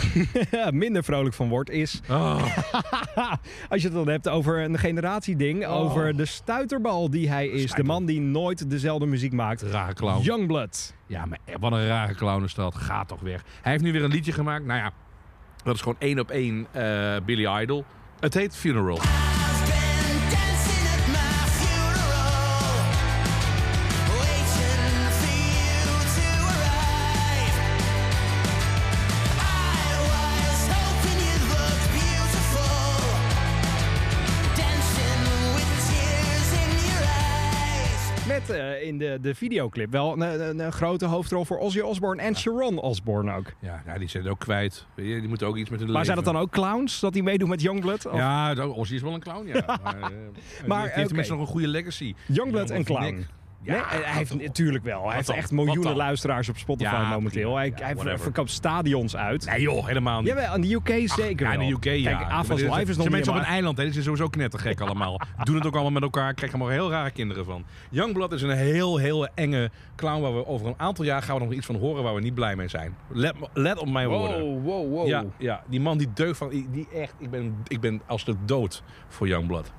[0.82, 2.00] minder vrolijk van wordt, is
[3.68, 5.72] als je het dan hebt over een generatieding, Oh.
[5.80, 7.70] over de stuiterbal die hij is.
[7.72, 9.62] De man die nooit dezelfde muziek maakt.
[9.62, 10.22] Rare clown.
[10.22, 10.94] Youngblood.
[11.06, 12.74] Ja, maar wat een rare clown is dat.
[12.74, 13.42] Gaat toch weg.
[13.62, 14.64] Hij heeft nu weer een liedje gemaakt.
[14.64, 14.90] Nou ja,
[15.64, 17.84] dat is gewoon één op één eh Billy Idol.
[18.20, 18.98] Het heet Funeral.
[39.16, 43.34] De, de videoclip wel een, een, een grote hoofdrol voor Ozzy Osbourne en Sharon Osbourne
[43.34, 43.52] ook.
[43.60, 44.86] Ja, ja, die zijn ook kwijt.
[44.94, 47.48] Die moeten ook iets met hun Maar zijn dat dan ook clowns, dat hij meedoet
[47.48, 48.06] met Youngblood?
[48.06, 49.64] Of Ja, Ozzy is wel een clown, ja.
[49.82, 50.10] maar eh, Maar,
[50.66, 51.06] maar heeft oké.
[51.06, 52.14] tenminste nog een goede legacy.
[52.26, 53.26] Youngblood en clown?
[53.62, 55.04] Ja, nee, hij heeft natuurlijk wel.
[55.06, 55.36] Hij heeft dan?
[55.36, 57.42] echt miljoenen luisteraars op Spotify Ja, momenteel.
[57.42, 57.56] prima.
[57.56, 58.18] Hij, Ja, hij whatever.
[58.20, 59.46] verkoopt stadions uit.
[59.46, 60.28] Nee joh, helemaal niet.
[60.28, 62.16] Jawel, in de UK zeker Ja, in de UK, ja.
[62.16, 63.82] Kijk, Maar dit- Live is nog mensen op een maar- eiland, hè.
[63.82, 65.20] Die zijn sowieso knettergek allemaal.
[65.44, 66.34] Doen het ook allemaal met elkaar.
[66.34, 67.64] Krijgen allemaal heel rare kinderen van.
[67.90, 71.44] Youngblood is een heel, heel enge clown waar we over een aantal jaar gaan we
[71.44, 72.96] nog iets van horen waar we niet blij mee zijn.
[73.08, 74.40] Let, let op mijn woorden.
[74.40, 75.06] Wow, wow, wow.
[75.06, 78.24] Ja, ja, die man die deugt van, die die echt, ik ben, ik ben als
[78.24, 79.72] de dood voor Youngblood.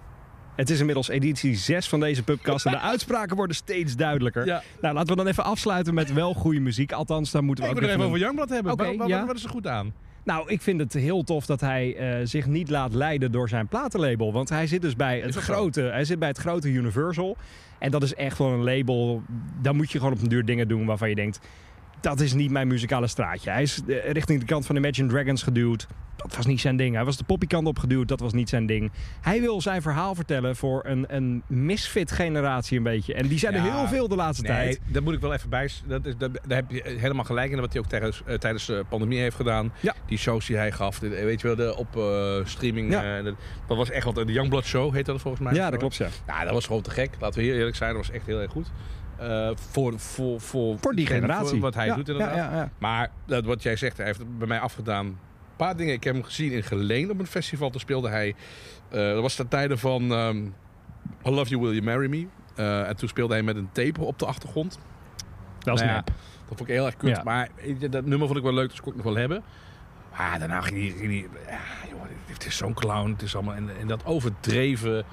[0.58, 4.46] Het is inmiddels editie 6 van deze pubcast en de uitspraken worden steeds duidelijker.
[4.46, 4.64] Ja.
[4.82, 6.92] Nou, laten we dan even afsluiten met wel goede muziek.
[6.92, 8.72] Althans, daar moeten we ik ook wil er even over Youngblood hebben.
[8.72, 9.26] Oké, ja.
[9.26, 9.94] wat is er goed aan?
[10.24, 13.68] Nou, ik vind het heel tof dat hij eh, zich niet laat leiden door zijn
[13.68, 14.34] platenlabel.
[14.34, 17.38] Want hij zit dus bij het, grote, hij zit bij het grote Universal.
[17.80, 19.22] En dat is echt wel een label.
[19.62, 21.40] Daar moet je gewoon op een duur dingen doen waarvan je denkt...
[22.02, 23.50] Dat is niet mijn muzikale straatje.
[23.50, 25.88] Hij is eh, richting de kant van Imagine Dragons geduwd.
[26.16, 26.96] Dat was niet zijn ding.
[26.96, 28.08] Hij was de poppykant opgeduwd.
[28.08, 28.92] Dat was niet zijn ding.
[29.22, 33.14] Hij wil zijn verhaal vertellen voor een, een misfit generatie een beetje.
[33.14, 34.80] En die zijn er heel veel de laatste Nee, tijd.
[34.88, 35.70] dat moet ik wel even bij.
[35.88, 38.66] Dat is, dat, daar heb je helemaal gelijk in wat hij ook tijdens, eh, tijdens
[38.66, 39.74] de pandemie heeft gedaan.
[39.80, 39.96] Ja.
[40.06, 42.92] Die shows die hij gaf, de- weet je wel, de, op eh, streaming.
[42.92, 43.22] Ja.
[43.22, 43.36] dat,
[43.68, 44.16] dat was echt wat.
[44.16, 45.54] De Youngblood Show heette dat volgens mij.
[45.54, 46.08] Ja, dat klopt, ja.
[46.28, 47.10] Nou, dat was gewoon te gek.
[47.20, 48.68] Laten we eerlijk zijn, dat was echt heel erg goed.
[49.20, 51.48] Eh, voor, voor, voor, Voor die generatie.
[51.48, 52.36] voor wat hij Ja, doet inderdaad.
[52.36, 52.70] Ja.
[52.78, 55.06] Maar dat, wat jij zegt, hij heeft het bij mij afgedaan.
[55.06, 55.18] Een
[55.56, 55.94] paar dingen.
[55.94, 57.70] Ik heb hem gezien in Geleen op een festival.
[57.70, 58.36] Toen speelde hij...
[58.90, 60.12] eh, dat was de tijden van...
[60.12, 60.38] ehm,
[61.26, 62.28] I Love You, Will You Marry Me?
[62.56, 64.80] Eh, en toen speelde hij met een tape op de achtergrond.
[65.60, 66.02] Dat is Nou ja.
[66.48, 67.24] Dat vond ik heel erg kut.
[67.24, 67.50] Maar
[67.90, 69.44] dat nummer vond ik wel leuk, dus kon ik nog wel hebben.
[70.18, 70.90] Maar daarna ging hij...
[70.98, 73.10] Ging hij ja, joh, het is zo'n clown.
[73.12, 73.56] Het is allemaal...
[73.56, 75.04] En, en dat overdreven eh,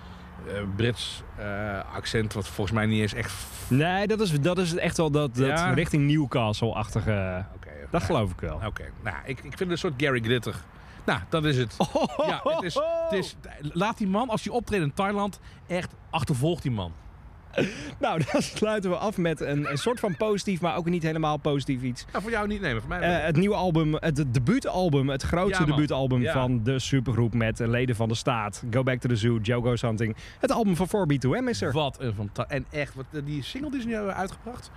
[0.77, 3.33] Brits eh, accent, wat volgens mij niet eens echt...
[3.69, 5.71] Nee, dat is, dat is echt wel dat, dat Ja.
[5.73, 7.45] richting Newcastle-achtige...
[7.55, 8.61] Oké, Dat geloof ik wel.
[8.67, 10.55] Oké, nou, ik, ik vind het een soort Gary Glitter.
[11.05, 11.77] Nou, dat is het.
[12.27, 16.63] Ja, het is, het is, laat die man, als hij optreedt in Thailand, echt achtervolgt
[16.63, 16.93] die man.
[18.01, 21.37] Nou, dan sluiten we af met een, een soort van positief, maar ook niet helemaal
[21.37, 22.05] positief iets.
[22.11, 23.11] Nou, voor jou niet nemen, voor mij wel.
[23.11, 26.33] Eh, het nieuwe album, het, debuutalbum, het grootste Ja, debuutalbum Ja.
[26.33, 28.63] van de supergroep met eh, leden van de staat.
[28.71, 30.17] Go Back to the Zoo, Joe Goes Hunting.
[30.41, 31.73] Het album van 4B2M is er.
[31.73, 32.57] Wat een fantastisch.
[32.57, 34.71] En echt, wat, die single die ze nu hebben uitgebracht.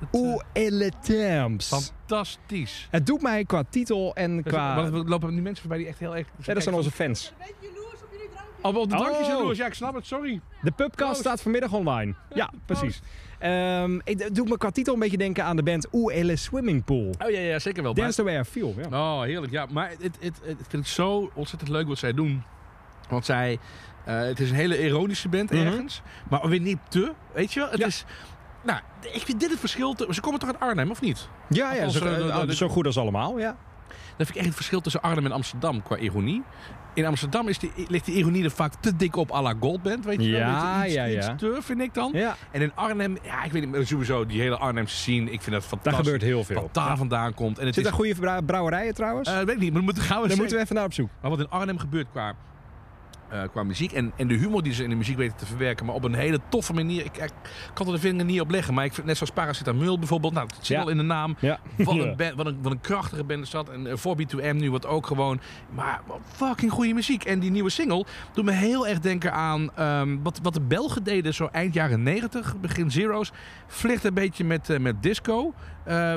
[0.00, 1.68] eh, Oeh, elle temps.
[1.68, 2.88] fantastisch.
[2.90, 4.74] Het doet mij qua titel en qua...
[4.76, 6.26] wat, wat lopen nu mensen voorbij die echt heel erg...
[6.42, 7.32] Ja, dat zijn onze fans.
[8.64, 9.54] Oh, op de drankjes Oh.
[9.54, 10.40] Ja, ik snap het, sorry.
[10.62, 11.20] De pubcast Proost.
[11.20, 12.14] staat vanmiddag online.
[12.34, 13.00] Ja, precies.
[13.38, 16.36] Ehm ik- het doet me qua titel een beetje denken aan de band Oeh, elle
[16.36, 17.10] Swimming Pool.
[17.18, 17.92] Oh ja, ja zeker wel.
[17.92, 18.74] Maar- Dance the way I feel.
[18.90, 19.14] Ja.
[19.16, 19.52] Oh, heerlijk.
[19.52, 22.42] Ja, maar het, het, het, het vind ik zo ontzettend leuk wat zij doen.
[23.08, 23.58] Want zij...
[24.04, 25.66] eh, het is een hele ironische band Mhm.
[25.66, 26.02] ergens.
[26.30, 27.70] Maar weer niet te, weet je wel?
[27.70, 27.86] Het Ja.
[27.86, 28.04] is...
[28.62, 28.78] Nou,
[29.12, 29.94] ik vind dit het verschil.
[29.94, 31.28] te- ze komen toch uit Arnhem, of niet?
[31.48, 33.56] Ja, ja zo, eh, de- de- zo goed als allemaal, ja.
[34.16, 36.42] Dat vind ik echt het verschil tussen Arnhem en Amsterdam qua ironie.
[36.94, 40.04] In Amsterdam is die, ligt die ironie er vaak te dik op à la Goldband,
[40.04, 40.40] weet je wel?
[40.40, 41.34] Ja, iets, ja, iets ja.
[41.34, 42.10] te, vind ik dan.
[42.14, 45.54] Ja, En in Arnhem, ja, ik weet niet, sowieso die hele Arnhemse scene, ik vind
[45.54, 45.92] dat fantastisch.
[45.92, 46.60] daar gebeurt heel veel.
[46.62, 47.58] Wat daar vandaan komt.
[47.58, 49.28] En het Zit is, er goede brou- brouwerijen trouwens?
[49.28, 50.92] eh, weet ik niet, maar dan moeten gaan we Daar moeten we even naar op
[50.92, 51.08] zoek.
[51.20, 52.34] Maar wat in Arnhem gebeurt qua,
[53.34, 55.86] eh, qua muziek en, en de humor die ze in de muziek weten te verwerken,
[55.86, 57.04] maar op een hele toffe manier.
[57.04, 57.32] Ik, ik
[57.74, 60.46] kan er de vinger niet op leggen, maar ik vind net zoals Paracetamol bijvoorbeeld, nou,
[60.46, 60.82] het zit Ja.
[60.82, 61.36] al in de naam.
[61.38, 61.58] Ja.
[61.76, 63.68] Wat een, band, wat, een, wat een krachtige band is dat.
[63.68, 65.40] En eh, 4B2M nu wat ook gewoon.
[65.70, 66.00] Maar
[66.32, 67.24] fucking goede muziek.
[67.24, 71.02] En die nieuwe single doet me heel erg denken aan ehm, wat, wat de Belgen
[71.04, 73.32] deden zo eind jaren 90, begin zero's.
[73.66, 75.54] Vliegt een beetje met, eh, met disco.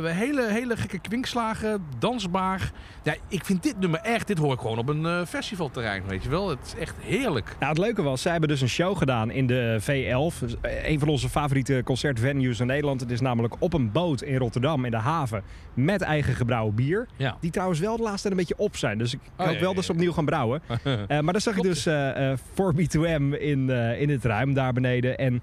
[0.01, 2.71] Hele, hele gekke kwinkslagen, dansbaar.
[3.03, 6.29] Ja, ik vind dit nummer echt, dit hoor ik gewoon op een festivalterrein, weet je
[6.29, 6.49] wel.
[6.49, 7.55] Het is echt heerlijk.
[7.59, 10.39] Nou, het leuke was, zij hebben dus een show gedaan in de V11.
[10.39, 13.01] Dus, eh, Een van onze favoriete concertvenues in Nederland.
[13.01, 15.43] Het is namelijk op een boot in Rotterdam in de haven.
[15.73, 17.07] Met eigen gebrouwen bier.
[17.15, 17.37] Ja.
[17.39, 18.97] Die trouwens wel de laatste tijd een beetje op zijn.
[18.97, 20.61] Dus ik Oh, hoop ja, wel ja, dat ze opnieuw gaan brouwen.
[21.07, 24.73] Eh, maar dan zag ik dus eh eh 4B2M in, eh, in het ruim daar
[24.73, 25.17] beneden.
[25.17, 25.41] En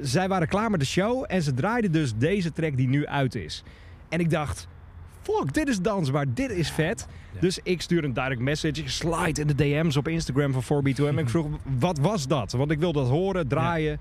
[0.00, 1.24] zij waren klaar met de show.
[1.26, 3.62] En ze draaiden dus deze track die nu uit is.
[4.08, 4.68] En ik dacht,
[5.24, 6.24] fuck, dit is dansbaar.
[6.34, 7.06] Dit is vet.
[7.32, 7.40] Ja.
[7.40, 8.80] Dus ik stuur een direct message.
[8.80, 11.08] Ik slide in de DM's op Instagram van 4B2M.
[11.08, 11.46] En ik vroeg,
[11.78, 12.52] wat was dat?
[12.52, 13.98] Want ik wil dat horen, draaien.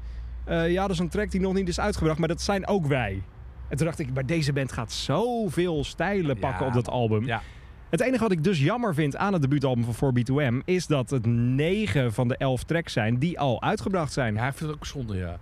[0.48, 0.64] Ja.
[0.64, 2.20] ja, dat is een track die nog niet is uitgebracht.
[2.20, 3.22] Maar dat zijn ook wij.
[3.68, 7.26] En toen dacht ik, maar deze band gaat zoveel stijlen pakken Ja, op dat album.
[7.26, 7.42] Ja.
[7.90, 10.66] Het enige wat ik dus jammer vind aan het debuutalbum van 4B2M...
[10.66, 14.34] is dat het 9 van de 11 tracks zijn die al uitgebracht zijn.
[14.36, 15.40] Ja, ik vind het ook zonde, ja.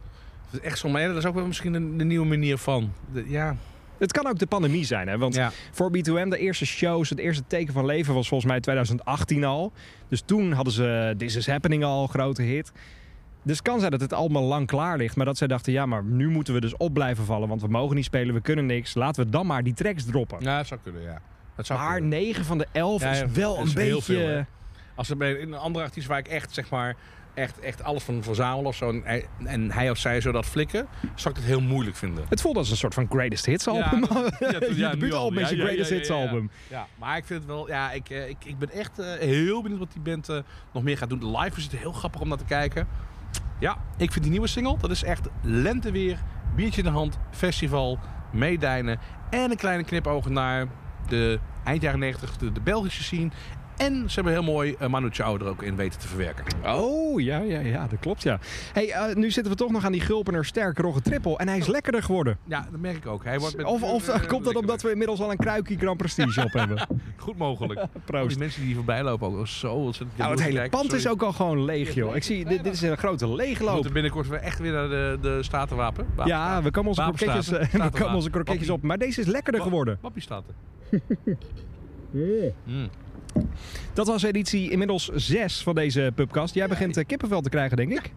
[0.50, 0.98] Het is echt zonde.
[0.98, 2.94] Maar dat is ook wel misschien een, nieuwe manier van.
[3.14, 3.56] De- ja.
[4.02, 5.18] Het kan ook de pandemie zijn, hè?
[5.18, 5.52] want ja.
[5.72, 9.72] voor B2M, de eerste shows, het eerste teken van leven was volgens mij 2018 al.
[10.08, 12.72] Dus toen hadden ze This Is Happening al, grote hit.
[13.44, 15.16] Dus het kan zijn dat het allemaal lang klaar ligt.
[15.16, 17.48] Maar dat zij dachten, ja, maar nu moeten we dus op blijven vallen.
[17.48, 18.94] Want we mogen niet spelen, we kunnen niks.
[18.94, 20.38] Laten we dan maar die tracks droppen.
[20.42, 21.22] Ja, dat zou kunnen, ja.
[21.56, 22.10] Dat zou maar kunnen.
[22.10, 24.02] 9 van de 11 Ja, is wel een beetje...
[24.02, 24.46] veel.
[24.96, 26.96] Als er bij een andere artiest waar ik echt, zeg maar,
[27.34, 28.90] echt, echt alles van verzamel of zo...
[28.90, 32.26] En hij, en hij of zij zo dat flikken, zou ik het heel moeilijk vinden.
[32.30, 34.06] Het voelt als een soort van greatest hits album.
[34.40, 36.52] ja, ja, je debuutalbum is je Ja, ja, greatest ja, ja, hits album.
[36.68, 37.68] Ja, maar ik vind het wel...
[37.68, 40.38] Ja, ik, eh, ik, ik ben echt eh, heel benieuwd wat die band eh,
[40.74, 41.38] nog meer gaat doen.
[41.38, 42.88] Live is het heel grappig om naar te kijken.
[43.60, 46.20] Ja, ik vind die nieuwe single, dat is echt lenteweer,
[46.56, 48.00] biertje in de hand, festival,
[48.32, 50.68] meedijnen en een kleine knipoog naar
[51.08, 53.30] de eind jaren 90, de, de Belgische scene.
[53.82, 56.46] En ze hebben heel mooi uh, Manu Chao er ook in weten te verwerken.
[56.66, 58.40] Oh, ja, ja, ja, dat klopt, ja.
[58.74, 61.38] hey, eh, nu zitten we toch nog aan die Gulpener sterk rogge triple.
[61.38, 62.38] En hij is lekkerder geworden.
[62.46, 63.24] Ja, dat merk ik ook.
[63.24, 65.98] Hij wordt met, Of, of eh, komt dat omdat we inmiddels al een kruikje Grand
[65.98, 66.88] Prestige op hebben?
[67.18, 67.86] Goed mogelijk.
[68.06, 68.30] Proost.
[68.30, 69.38] die mensen die hier voorbij lopen ook.
[69.38, 70.80] Oh, zo ontzettend Nou, het hele kijken.
[70.80, 72.16] pand is ook al gewoon leeg, joh.
[72.16, 73.74] Ik zie, dit, dit is een grote We leegloop.
[73.74, 76.08] moeten binnenkort weer echt weer naar de, de Statenwapen.
[76.26, 77.48] Ja, we komen onze kroketjes,
[77.90, 78.82] we komen onze kroketjes op.
[78.82, 79.98] Maar deze is lekkerder geworden.
[80.02, 80.54] Wappie Staten.
[83.94, 86.54] Dat was editie inmiddels 6 van deze pubcast.
[86.54, 88.14] Jij begint eh, kippenvel te krijgen, denk ik.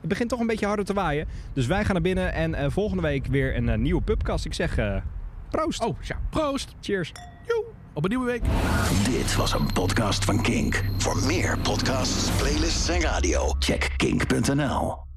[0.00, 1.28] Het begint toch een beetje harder te waaien.
[1.52, 4.44] Dus wij gaan naar binnen en eh, volgende week weer een eh, nieuwe pubcast.
[4.44, 4.96] Ik zeg eh,
[5.50, 5.84] proost.
[5.84, 6.20] Oh, ja.
[6.30, 6.74] Proost.
[6.80, 7.12] Cheers.
[7.46, 7.64] Joe.
[7.92, 8.42] Op een nieuwe week.
[9.04, 10.84] Dit was een podcast van Kink.
[10.98, 15.09] Voor meer podcasts, playlists en radio, check kink.nl.